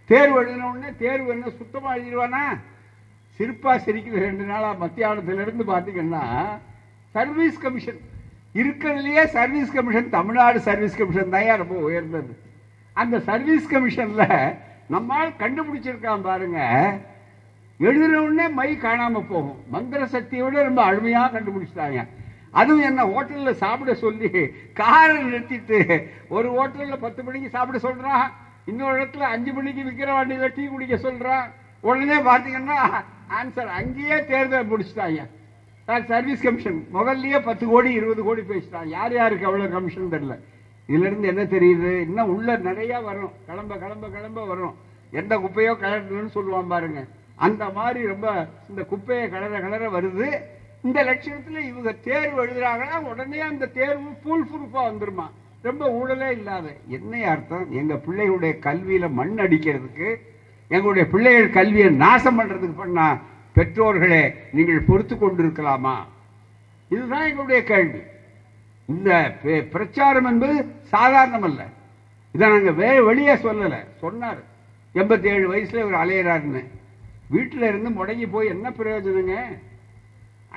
தேர்வு 0.04 0.36
எழுதின 0.40 0.68
உடனே 0.68 0.90
தேர்வு 0.98 1.28
என்ன 1.28 1.50
சுத்தமாக 1.50 1.98
எழுதிடுவானா? 1.98 2.42
சிரிப்பாக 3.38 3.78
சிரிக்குது. 3.86 4.24
ரெண்டு 4.26 4.44
நாளாக 4.44 4.86
மத்தியானத்துல 4.86 5.64
பார்த்தீங்கன்னா 5.72 6.24
சர்வீஸ் 7.10 7.58
கமிஷன். 7.58 8.00
இருக்கிறதுலையே 8.54 9.24
service 9.24 9.72
commission 9.72 10.10
Tamil Nadu 10.10 10.60
service 10.60 10.98
commission 10.98 11.30
தான் 11.30 11.56
ரொம்ப 11.56 11.74
உயர்ந்தது. 11.74 12.38
அந்த 13.02 13.16
சர்வீஸ் 13.28 13.72
கமிஷன்ல 13.72 14.24
நம்மால் 14.94 15.38
கண்டுபிடிச்சிருக்கான் 15.38 16.26
பாருங்க. 16.28 16.60
எழுதின 17.78 18.20
உடனே 18.22 18.46
மை 18.58 18.68
காணாம 18.82 19.22
போகும். 19.30 19.56
மந்திர 19.74 20.04
சக்தியோட 20.04 20.62
ரொம்ப 20.68 20.80
அழுமையா 20.88 21.22
கண்டுபிடிச்சிட்டாங்க. 21.36 22.00
அதுவும் 22.60 22.86
என்ன 22.88 23.04
ஹோட்டல்ல 23.12 23.52
சாப்பிட 23.62 23.94
சொல்லி 24.02 24.30
காரை 24.80 25.16
நிறுத்திட்டு 25.24 25.78
ஒரு 26.36 26.48
ஹோட்டல்ல 26.58 26.96
பத்து 27.06 27.20
மணிக்கு 27.22 27.48
சாப்பிட 27.56 27.78
சொல்றான் 27.88 28.26
இன்னொரு 28.70 28.96
இடத்துல 29.02 29.24
அஞ்சு 29.34 29.52
மணிக்கு 29.52 29.82
விற்கிற 29.82 30.10
வண்டியில 30.18 30.50
டீ 30.56 30.64
குடிக்க 30.66 30.96
சொல்றான் 31.08 31.46
உடனே 31.80 32.18
பாத்தீங்கன்னா 32.30 32.78
ஆன்சர் 33.38 33.70
அங்கேயே 33.80 34.18
தேர்தல் 34.24 34.70
முடிச்சிட்டாங்க. 34.70 35.22
Service 36.10 36.42
commission. 36.42 36.80
முதல்லயே 36.94 37.38
பத்து 37.44 37.64
கோடி 37.66 37.90
இருபது 37.92 38.22
கோடி 38.22 38.42
பேசிட்டான் 38.50 38.90
யார் 38.96 39.14
யாருக்கு 39.14 39.46
அவ்வளவு 39.46 39.74
கமிஷன் 39.76 40.12
தெரியல. 40.14 40.36
இதுல 40.88 41.06
இருந்து 41.10 41.28
என்ன 41.28 41.42
தெரியுது? 41.42 42.00
இன்னும் 42.00 42.36
உள்ள 42.36 42.56
நிறைய 42.56 42.98
வரும். 42.98 43.30
கிளம்ப 43.46 43.76
கிளம்ப 43.76 44.08
கிளம்ப 44.08 44.46
வரும். 44.46 44.74
எந்த 45.10 45.38
குப்பையோ 45.38 45.74
கலரணும்னு 45.74 46.28
சொல்லுவான் 46.34 46.68
பாருங்க. 46.68 47.06
அந்த 47.34 47.68
மாதிரி 47.68 48.06
ரொம்ப 48.06 48.48
இந்த 48.68 48.82
குப்பையை 48.82 49.28
கலர 49.28 49.60
கலர 49.60 49.88
வருது. 49.88 50.38
இந்த 50.82 51.04
லட்சணத்துல 51.04 51.58
இவங்க 51.58 51.92
தேர்வு 51.92 52.46
எழுதுறாங்கன்னா 52.46 53.00
உடனே 53.00 53.40
அந்த 53.40 53.66
தேர்வு 53.66 54.10
ஃபுல் 54.22 54.44
ப்ரூஃபா 54.44 54.76
வந்துருமா? 54.76 55.30
ரொம்ப 55.62 55.88
ஊழலே 55.88 56.30
இல்லாத. 56.30 56.72
என்ன 56.88 57.28
அர்த்தம்? 57.28 57.72
எங்க 57.72 57.94
பிள்ளைகளுடைய 57.94 58.58
கல்வியில 58.66 59.10
மண் 59.10 59.38
அடிக்கிறதுக்கு 59.38 60.16
எங்களுடைய 60.68 61.08
பிள்ளைகள் 61.08 61.50
கல்வியை 61.50 61.90
நாசம் 61.90 62.40
பண்றதுக்கு 62.40 62.76
பண்ணா 62.76 63.18
பெற்றோர்களே 63.54 64.34
நீங்கள் 64.52 64.80
பொறுத்து 64.80 65.14
கொண்டிருக்கலாமா? 65.14 65.94
இதுதான் 66.88 67.26
எங்களுடைய 67.26 67.62
கேள்வி. 67.62 67.98
இந்த 68.86 69.36
பெ- 69.44 69.70
பிரச்சாரம் 69.70 70.24
என்பது 70.24 70.66
சாதாரணம் 70.82 71.42
அல்ல 71.42 71.66
இதை 72.32 72.48
நாங்கள் 72.48 72.74
வே 72.74 73.00
வெளியே 73.00 73.34
சொல்லலை. 73.34 73.86
சொன்னார். 73.98 74.42
எண்பத்தி 74.94 75.24
ஏழு 75.24 75.48
வயசில் 75.48 75.86
இவர் 75.86 76.06
அலையிறாருன்னு. 76.06 76.64
வீட்டில் 77.28 77.62
இருந்து 77.62 77.90
முடங்கி 77.90 78.30
போய் 78.30 78.46
என்ன 78.46 78.70
பிரயோஜனங்க? 78.70 79.40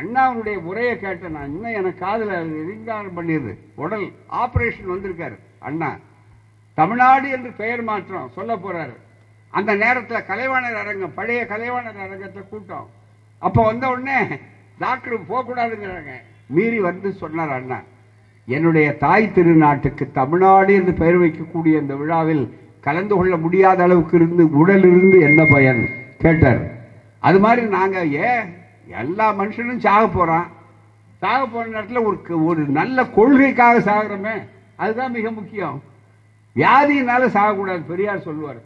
அண்ணாவுடைய 0.02 0.56
உரையை 0.56 1.00
கேட்டேன் 1.00 1.32
நான். 1.32 1.46
இன்னும் 1.46 1.74
எனக்கு 1.74 2.00
காதில் 2.00 2.74
ரிங்காரம் 2.74 3.12
பண்ணிடுது. 3.16 3.58
உடல் 3.76 4.12
ஆப்ரேஷன் 4.32 4.90
வந்திருக்காரு 4.90 5.40
அண்ணா. 5.60 5.98
தமிழ்நாடு 6.74 7.30
என்று 7.30 7.52
பெயர் 7.52 7.82
மாற்றம் 7.82 8.32
சொல்ல 8.36 8.56
போறாரு. 8.56 8.96
அந்த 9.50 9.76
நேரத்தில் 9.76 10.18
கலைவாணர் 10.18 10.74
அரங்கம் 10.74 11.14
பழைய 11.14 11.46
கலைவாணர் 11.50 12.00
அரங்கத்தை 12.00 12.44
கூட்டம். 12.50 12.90
அப்போ 13.40 13.64
வந்த 13.64 13.88
உடனே 13.88 14.38
டாக்டர் 14.80 15.26
போகக்கூடாதுங்கிறாங்க. 15.26 16.12
மீறி 16.46 16.80
வந்து 16.80 17.14
சொன்னார் 17.14 17.50
அண்ணா. 17.50 17.82
என்னுடைய 18.48 18.98
தாய் 18.98 19.34
திருநாட்டுக்கு 19.36 20.12
தமிழ்நாடு 20.12 20.74
என்று 20.74 20.94
பெயர் 20.94 21.18
வைக்கக்கூடிய 21.22 21.82
இந்த 21.82 21.96
விழாவில் 21.96 22.44
கலந்து 22.80 23.16
கொள்ள 23.16 23.38
முடியாத 23.38 23.84
அளவுக்கு 23.84 24.16
இருந்து 24.18 24.44
உடல் 24.52 24.86
இருந்து 24.90 25.18
என்ன 25.20 25.42
பயன்? 25.52 25.82
கேட்டார். 26.18 26.62
அது 27.20 27.40
மாதிரி 27.40 27.62
நாங்கள் 27.68 28.10
ஏன் 28.10 28.46
எல்லா 29.02 29.28
மனுஷனும் 29.34 29.84
சாக 29.86 30.08
போகிறான் 30.08 30.48
சாக 31.22 31.48
போன 31.48 31.68
நேரத்தில் 31.68 32.06
ஒரு 32.06 32.46
ஒரு 32.46 32.62
நல்ல 32.80 33.06
கொள்கைக்காக 33.18 33.80
சாகிறோமே 33.80 34.36
அதுதான் 34.76 35.12
மிக 35.12 35.32
முக்கியம். 35.32 35.78
வியாதியினால 36.56 37.24
சாகக்கூடாது 37.36 37.84
பெரியார் 37.92 38.26
சொல்லுவார். 38.28 38.62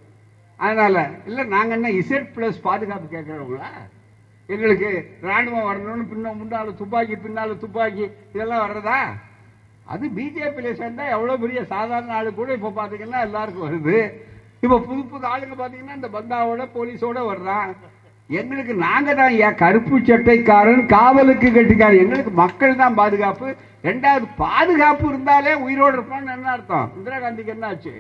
அதனால் 0.60 1.00
இல்லை 1.26 1.44
நாங்கள் 1.46 1.78
என்ன 1.78 1.90
இசட் 2.02 2.30
ப்ளஸ் 2.36 2.62
பாதுகாப்பு 2.62 3.08
கேட்குறவங்களா? 3.16 3.70
எங்களுக்கு 4.48 4.90
ராணுவம் 5.24 5.68
வரணும்னு 5.70 6.06
பின்ன 6.12 6.38
முன்னால் 6.38 6.76
துப்பாக்கி 6.76 7.16
பின்னால் 7.16 7.58
துப்பாக்கி 7.58 8.06
இதெல்லாம் 8.34 8.64
வர்றதா? 8.66 9.00
அது 9.94 10.06
பிஜேபியில் 10.18 10.78
சேர்ந்தால் 10.82 11.14
எவ்வளோ 11.16 11.38
பெரிய 11.44 11.62
சாதாரண 11.74 12.14
ஆளு 12.18 12.30
கூட 12.40 12.50
இப்போ 12.58 12.70
பார்த்தீங்கன்னா 12.78 13.22
எல்லாருக்கும் 13.28 13.68
வருது. 13.68 13.98
இப்போ 14.64 14.78
புது 14.88 15.02
புது 15.14 15.26
ஆளுங்க 15.34 15.56
பார்த்தீங்கன்னா 15.62 15.98
இந்த 16.00 16.10
பந்தாவோட 16.18 16.66
போலீஸோட 16.76 17.20
வர்றான். 17.32 17.72
எங்களுக்கு 18.30 18.74
நாங்கள் 18.88 19.18
தான் 19.20 19.34
ஏன் 19.46 19.60
கருப்பு 19.62 19.96
சட்டைக்காரன் 20.10 20.84
காவலுக்கு 20.96 21.48
கட்டிக்காரன். 21.58 22.04
எங்களுக்கு 22.06 22.34
மக்கள் 22.44 22.80
தான் 22.82 22.98
பாதுகாப்பு. 23.02 23.48
ரெண்டாவது 23.88 24.26
பாதுகாப்பு 24.44 25.06
இருந்தாலே 25.12 25.54
உயிரோடு 25.66 25.96
இருப்பான்னு 25.98 26.34
என்ன 26.38 26.52
அர்த்தம்? 26.56 26.90
இந்திரா 26.98 27.20
காந்திக்கு 27.24 27.56
என்ன 27.56 27.68
ஆச்சு? 27.72 27.94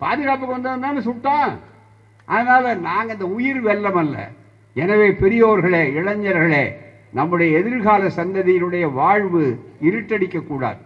பாதுகாப்புக்கு 0.00 0.56
வந்தவன் 0.56 0.84
தானே 0.86 1.02
அதனால் 2.28 2.68
அதனால 2.72 3.06
இந்த 3.14 3.26
உயிர் 3.36 3.60
வெல்லம் 3.68 3.98
அல்ல. 4.02 4.16
எனவே 4.76 5.08
பெரியோர்களே 5.22 5.82
இளைஞர்களே 5.98 6.64
நம்முடைய 7.18 7.58
எதிர்கால 7.60 8.10
சந்ததியினுடைய 8.18 8.84
வாழ்வு 8.98 9.42
இருட்டடிக்கக்கூடாது 9.88 10.80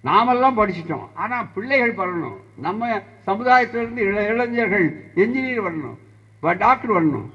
நாமெல்லாம் 0.00 0.58
படிச்சிட்டோம். 0.58 1.08
ஆனால் 1.14 1.46
பிள்ளைகள் 1.54 1.94
வரணும். 1.94 2.36
நம்ம 2.56 3.02
சமுதாயத்திலிருந்து 3.26 4.02
இள- 4.02 4.26
இளைஞர்கள் 4.26 5.04
என்ஜினியர் 5.14 5.64
வரணும். 5.64 6.56
டாக்டர் 6.56 7.06
வரணும். 7.06 7.30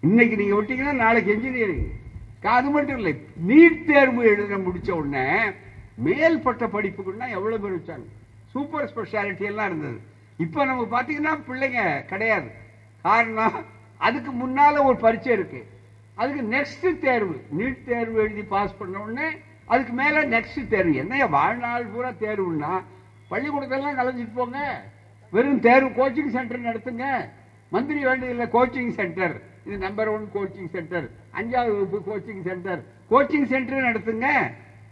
இன்னைக்கு 0.00 0.36
நீங்கள் 0.36 0.64
விட்டீங்கன்னா 0.64 0.92
நாளைக்கு 0.92 1.32
என்ஜினியரிங் 1.32 1.90
அது 2.42 2.70
மட்டும் 2.70 2.96
இல்லை 2.96 3.26
நீட் 3.48 3.84
தேர்வு 3.84 4.24
எழுத 4.24 4.56
முடிச்ச 4.56 4.90
உடனே 4.90 5.48
மேல்பட்ட 6.04 6.66
படிப்புக்குன்னா 6.66 7.30
எவ்வளோ 7.30 7.58
பேர் 7.58 7.76
வச்சாங்க? 7.76 8.04
சூப்பர் 8.50 8.92
ஸ்பெஷாலிட்டி 8.94 9.40
எல்லாம் 9.40 9.66
இருந்தது. 9.66 10.00
இப்போ 10.36 10.64
நம்ம 10.64 11.02
பார்த்தீங்கன்னா 11.02 11.38
பிள்ளைங்க 11.50 12.04
கிடையாது. 12.04 12.50
காரணம் 13.02 13.64
அதுக்கு 13.96 14.30
முன்னால் 14.32 14.76
ஒரு 14.76 14.96
பரீட்சை 14.96 15.38
இருக்குது 15.38 15.64
அதுக்கு 16.14 16.42
நெக்ஸ்ட் 16.56 16.98
தேர்வு. 16.98 17.44
நீட் 17.58 17.84
தேர்வு 17.84 18.18
எழுதி 18.18 18.42
பாஸ் 18.42 18.78
பண்ண 18.78 19.00
உடனே 19.00 19.36
அதுக்கு 19.68 19.92
மேலே 19.92 20.20
நெக்ஸ்ட் 20.34 20.68
தேர்வு. 20.68 20.94
என்னைய 21.02 21.26
வாழ்நாள் 21.26 21.90
பூரா 21.92 22.10
தேர்வுன்னா 22.20 22.72
பள்ளிக்கூடத்தெல்லாம் 23.30 23.98
கலைஞ்சிட்டு 23.98 24.34
போங்க. 24.34 24.58
வெறும் 25.30 25.60
தேர்வு 25.66 25.90
கோச்சிங் 25.98 26.34
சென்டர் 26.36 26.66
நடத்துங்க 26.68 27.06
மந்திரி 27.74 28.00
வேண்டியதில்லை 28.04 28.46
கோச்சிங் 28.52 28.92
சென்டர் 28.98 29.34
இது 29.66 29.78
நம்பர் 29.78 30.08
ஒன் 30.08 30.28
கோச்சிங் 30.34 30.70
சென்டர் 30.72 31.06
அஞ்சாவது 31.38 31.72
வகுப்பு 31.78 31.98
கோச்சிங் 32.10 32.42
சென்டர் 32.44 32.80
கோச்சிங் 33.10 33.48
சென்டர் 33.52 33.86
நடத்துங்க 33.88 34.26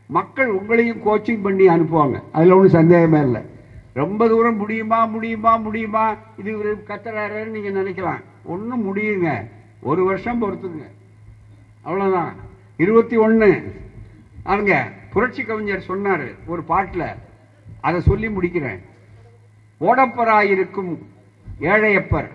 மக்கள் 0.07 0.51
உங்களையும் 0.57 1.01
கோச்சிங் 1.07 1.43
பண்ணி 1.43 1.67
அனுப்புவாங்க. 1.69 2.17
அதில் 2.33 2.57
ஒன்றும் 2.57 2.77
சந்தேகமே 2.79 3.21
இல்லை. 3.21 3.43
ரொம்ப 3.95 4.29
தூரம் 4.29 4.57
முடியுமா 4.57 5.05
முடியுமா 5.05 5.57
முடியுமா? 5.57 6.05
இது 6.39 6.59
ஒரு 6.59 6.85
கத்துறாருன்னு 6.89 7.55
நீங்கள் 7.57 7.77
நினைக்கலாம். 7.79 8.23
ஒன்றும் 8.45 8.85
முடியுங்க. 8.89 9.31
ஒரு 9.81 10.05
வருஷம் 10.05 10.43
பொறுத்துங்க. 10.43 10.85
அவ்வளோதான் 11.85 12.33
இருபத்தி 12.77 13.17
ஒன்று 13.17 13.49
அவங்க 14.53 14.73
புரட்சி 15.13 15.43
கவிஞர் 15.45 15.89
சொன்னார் 15.91 16.27
ஒரு 16.47 16.63
பாட்டில். 16.71 17.09
அதை 17.87 17.99
சொல்லி 18.01 18.29
முடிக்கிறேன். 18.29 18.81
ஓடப்பராயிருக்கும் 19.81 20.93
ஏழையப்பர். 21.73 22.29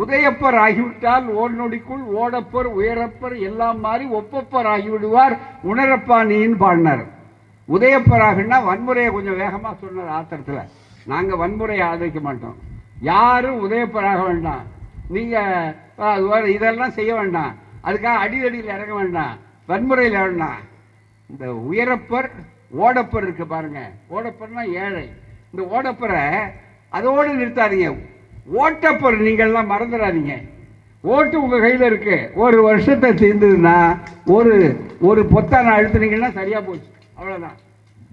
உதயப்பர் 0.00 0.56
ஆகிவிட்டால் 0.64 1.26
ஓர் 1.40 1.52
நொடிக்குள் 1.60 2.04
ஓடப்பர் 2.20 2.68
உயரப்பர் 2.78 3.36
எல்லாம் 3.48 3.78
மாறி 3.80 4.06
ஒப்பப்பர் 4.20 4.68
ஆகிவிடுவார். 4.74 5.34
உணரப்பா 5.70 6.18
நீன்னு 6.30 6.56
பாடினார் 6.64 7.04
உதயப்பராகனா 7.74 8.56
வன்முறையை 8.68 9.10
கொஞ்சம் 9.16 9.40
வேகமாக 9.42 9.74
சொன்னார் 9.80 10.12
ஆத்திரத்தில். 10.16 10.68
நாங்கள் 11.12 11.40
வன்முறையை 11.42 11.84
ஆதரிக்க 11.90 12.20
மாட்டோம். 12.20 12.56
யாரும் 13.00 13.60
உதயப்பராக 13.64 14.20
வேண்டாம். 14.26 14.64
நீங்கள் 15.14 15.74
அது 16.34 16.54
இதெல்லாம் 16.54 16.96
செய்ய 16.98 17.14
வேண்டாம். 17.14 17.52
அதுக்காக 17.84 18.22
அடிதடியில் 18.24 18.72
இறங்க 18.76 18.94
வேண்டாம். 19.00 19.34
வன்முறையில் 19.68 20.22
வேண்டாம் 20.24 20.62
இந்த 21.30 21.46
உயரப்பர் 21.54 22.30
ஓடப்பர் 22.70 23.22
இருக்கு 23.22 23.46
பாருங்க. 23.46 23.80
ஓடப்பர்னா 24.10 24.62
ஏழை. 24.84 25.10
இந்த 25.54 25.62
ஓடப்பரை 25.76 26.24
அதோடு 26.88 27.30
நிறுத்தாதீங்க. 27.36 27.96
ஓட்டப்பர் 28.44 29.22
நீங்கள்லாம் 29.22 29.70
மறந்துடாதீங்க. 29.72 30.34
ஓட்டு 31.00 31.42
உங்கள் 31.42 31.60
கையில் 31.60 31.82
இருக்கு. 31.82 32.30
ஒரு 32.34 32.62
வருஷத்தை 32.62 33.10
சேர்ந்ததுன்னா 33.12 33.98
ஒரு 34.24 34.54
ஒரு 35.00 35.22
பொத்தான 35.22 35.70
அழுத்துனீங்கன்னா 35.76 36.32
சரியாக 36.32 36.64
போச்சு. 36.66 36.90
அவ்வளோதான் 37.18 37.56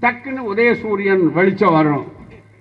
டக்குன்னு 0.01 0.41
உதயசூரியன் 0.51 1.31
வெளிச்சம் 1.31 1.73
வரும் 1.73 2.05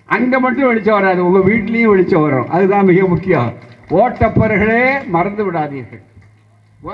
அங்கே 0.05 0.39
மட்டும் 0.39 0.67
வெளிச்சம் 0.67 1.01
வராது. 1.01 1.27
உங்கள் 1.27 1.47
வீட்லேயும் 1.51 1.93
வெளிச்சம் 1.95 2.21
வரும். 2.21 2.49
அதுதான் 2.49 2.85
மிக 2.85 3.07
முக்கியம். 3.07 3.53
ஓட்டப்பர்களே 3.91 5.07
மறந்து 5.07 5.53
விடாதீர்கள் 5.53 6.03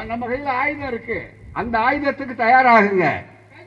நம்ம 0.06 0.26
கையில் 0.26 0.46
ஆயுதம் 0.46 0.88
இருக்கு. 0.88 1.18
அந்த 1.52 1.78
ஆயுதத்துக்கு 1.78 2.34
தயாராகுங்க. 2.44 3.06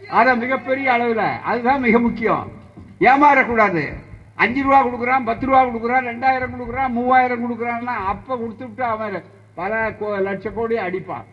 அத 0.10 0.36
மிகப்பெரிய 0.36 0.92
அளவுல. 0.92 1.40
அதுதான் 1.40 1.80
மிக 1.80 2.00
முக்கியம். 2.00 2.52
ஏமாறக்கூடாது. 3.00 3.94
அஞ்சு 4.36 4.64
ரூபா 4.64 4.86
கொடுக்குறான் 4.86 5.26
பத்து 5.26 5.46
ரூபா 5.46 5.66
கொடுக்குறான் 5.66 6.04
ரெண்டாயிரம் 6.04 6.56
கொடுக்குறான் 6.60 6.88
மூவாயிரம் 6.88 7.52
கொடுக்குறான்னா 7.52 7.96
அப்ப 8.08 8.36
கொடுத்துட்டு 8.36 8.82
அவன் 8.82 9.24
பல 9.56 9.90
கோ- 9.90 10.22
லட்ச 10.22 10.54
கோடி 10.54 10.78
அடிப்பான். 10.78 11.26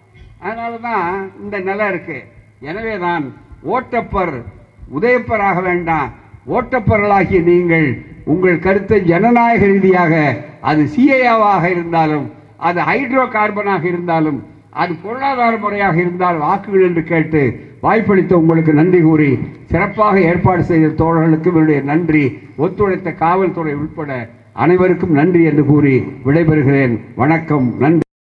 அதனாலதான் 0.43 1.31
இந்த 1.41 1.59
நிலை 1.59 1.89
இருக்கு. 1.89 2.25
எனவே 2.61 2.99
தான் 2.99 3.35
ஓட்டப்பர் 3.62 4.43
உதயப்பராக 5.01 5.62
வேண்டாம். 5.62 6.12
ஓட்டப்பர்களாகிய 6.47 7.43
நீங்கள் 7.43 8.03
உங்கள் 8.25 8.59
கருத்தை 8.59 9.05
ஜனநாயக 9.05 9.66
ரீதியாக 9.66 10.37
அது 10.61 10.85
சிஏஆவாக 10.85 11.71
இருந்தாலும் 11.71 12.33
அது 12.57 12.81
ஹைட்ரோ 12.81 13.29
கார்பனாக 13.29 13.85
இருந்தாலும் 13.85 14.47
அது 14.71 14.95
பொருளாதார 14.95 15.57
முறையாக 15.57 16.01
இருந்தால் 16.01 16.37
வாக்குகள் 16.37 16.83
என்று 16.83 17.03
கேட்டு 17.03 17.68
வாய்ப்பளித்த 17.81 18.39
உங்களுக்கு 18.39 18.72
நன்றி 18.72 19.01
கூறி 19.01 19.39
சிறப்பாக 19.64 20.20
ஏற்பாடு 20.20 20.62
செய்த 20.62 21.05
தோழர்களுக்கும் 21.05 21.55
என்னுடைய 21.55 21.81
நன்றி. 21.81 22.39
ஒத்துழைத்த 22.57 23.12
காவல்துறை 23.12 23.74
உட்பட 23.74 24.29
அனைவருக்கும் 24.53 25.12
நன்றி 25.12 25.45
என்று 25.45 25.64
கூறி 25.64 25.99
விடைபெறுகிறேன். 26.26 26.99
வணக்கம். 27.14 27.74
நன்றி. 27.79 28.07